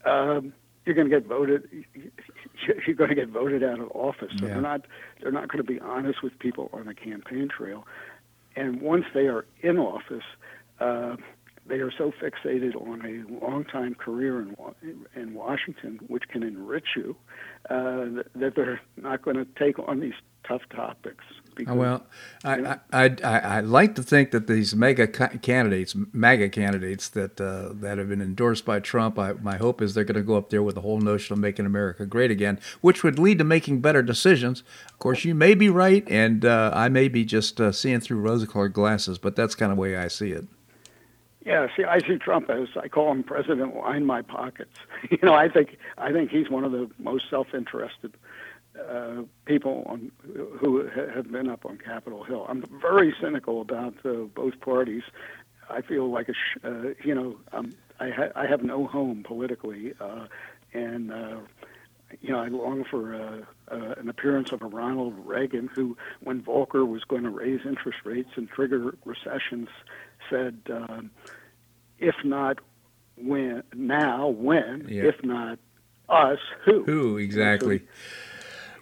[0.04, 0.52] Um,
[0.84, 1.66] you're going to get voted.
[2.86, 4.32] You're going to get voted out of office.
[4.38, 4.52] So Yeah.
[4.54, 4.86] they're not.
[5.20, 7.86] They're not going to be honest with people on the campaign trail.
[8.54, 10.22] And once they are in office,
[10.80, 11.16] uh,
[11.66, 17.16] they are so fixated on a long-time career in in Washington, which can enrich you,
[17.70, 20.14] uh, that- they're not going to take on these
[20.46, 21.24] tough topics.
[21.56, 22.06] Because, Oh, well,
[22.44, 22.76] I, you know?
[22.92, 27.72] I, I, I, I like to think that these mega candidates, MAGA candidates that uh,
[27.74, 30.50] that have been endorsed by Trump, I, my hope is they're going to go up
[30.50, 33.80] there with the whole notion of making America great again, which would lead to making
[33.80, 34.64] better decisions.
[34.92, 38.18] Of course, you may be right, and uh, I may be just uh, seeing through
[38.18, 40.46] rose-colored glasses, but that's kind of the way I see it.
[41.44, 44.76] Yeah, see, I see Trump as I call him President Line My Pockets.
[45.10, 48.14] you know, I think I think he's one of the most self-interested
[48.80, 50.10] uh, people on,
[50.58, 52.46] who have been up on Capitol Hill.
[52.48, 55.02] I'm very cynical about uh, both parties.
[55.70, 59.22] I feel like a, sh- uh, you know, um, I, ha- I have no home
[59.26, 60.26] politically, uh,
[60.72, 61.36] and uh,
[62.20, 63.40] you know, I long for uh,
[63.74, 67.98] uh, an appearance of a Ronald Reagan who, when Volcker was going to raise interest
[68.04, 69.68] rates and trigger recessions,
[70.30, 71.02] said, uh,
[71.98, 72.58] "If not
[73.16, 74.86] when, now when?
[74.88, 75.04] Yeah.
[75.04, 75.58] If not
[76.08, 77.82] us, who?" Who exactly?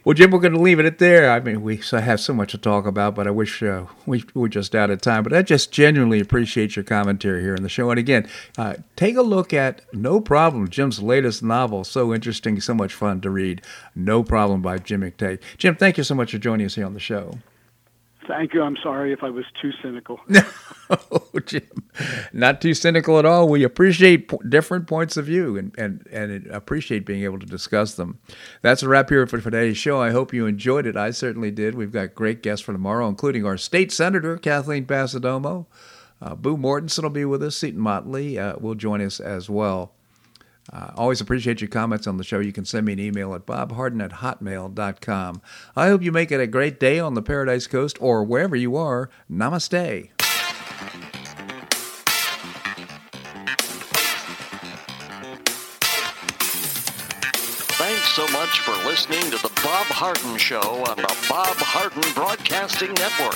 [0.05, 1.31] Well, Jim, we're going to leave it at there.
[1.31, 4.49] I mean, we have so much to talk about, but I wish uh, we were
[4.49, 5.23] just out of time.
[5.23, 7.89] But I just genuinely appreciate your commentary here in the show.
[7.89, 8.27] And again,
[8.57, 11.85] uh, take a look at No Problem, Jim's latest novel.
[11.85, 13.61] So interesting, so much fun to read.
[13.95, 15.39] No Problem by Jim McTague.
[15.57, 17.37] Jim, thank you so much for joining us here on the show.
[18.27, 18.61] Thank you.
[18.61, 20.19] I'm sorry if I was too cynical.
[20.89, 21.63] Oh, Jim,
[22.33, 23.47] not too cynical at all.
[23.49, 28.19] We appreciate different points of view and, and, and appreciate being able to discuss them.
[28.61, 29.99] That's a wrap here for today's show.
[29.99, 30.95] I hope you enjoyed it.
[30.95, 31.73] I certainly did.
[31.73, 35.65] We've got great guests for tomorrow, including our state senator, Kathleen Passidomo.
[36.21, 37.55] Uh, Boo Mortenson will be with us.
[37.55, 39.93] Seton Motley uh, will join us as well.
[40.71, 42.39] Uh, always appreciate your comments on the show.
[42.39, 45.41] You can send me an email at bobharden at hotmail.com.
[45.75, 48.75] I hope you make it a great day on the Paradise Coast or wherever you
[48.75, 49.09] are.
[49.29, 50.09] Namaste.
[57.75, 62.93] Thanks so much for listening to the Bob Harden Show on the Bob Harden Broadcasting
[62.93, 63.35] Network.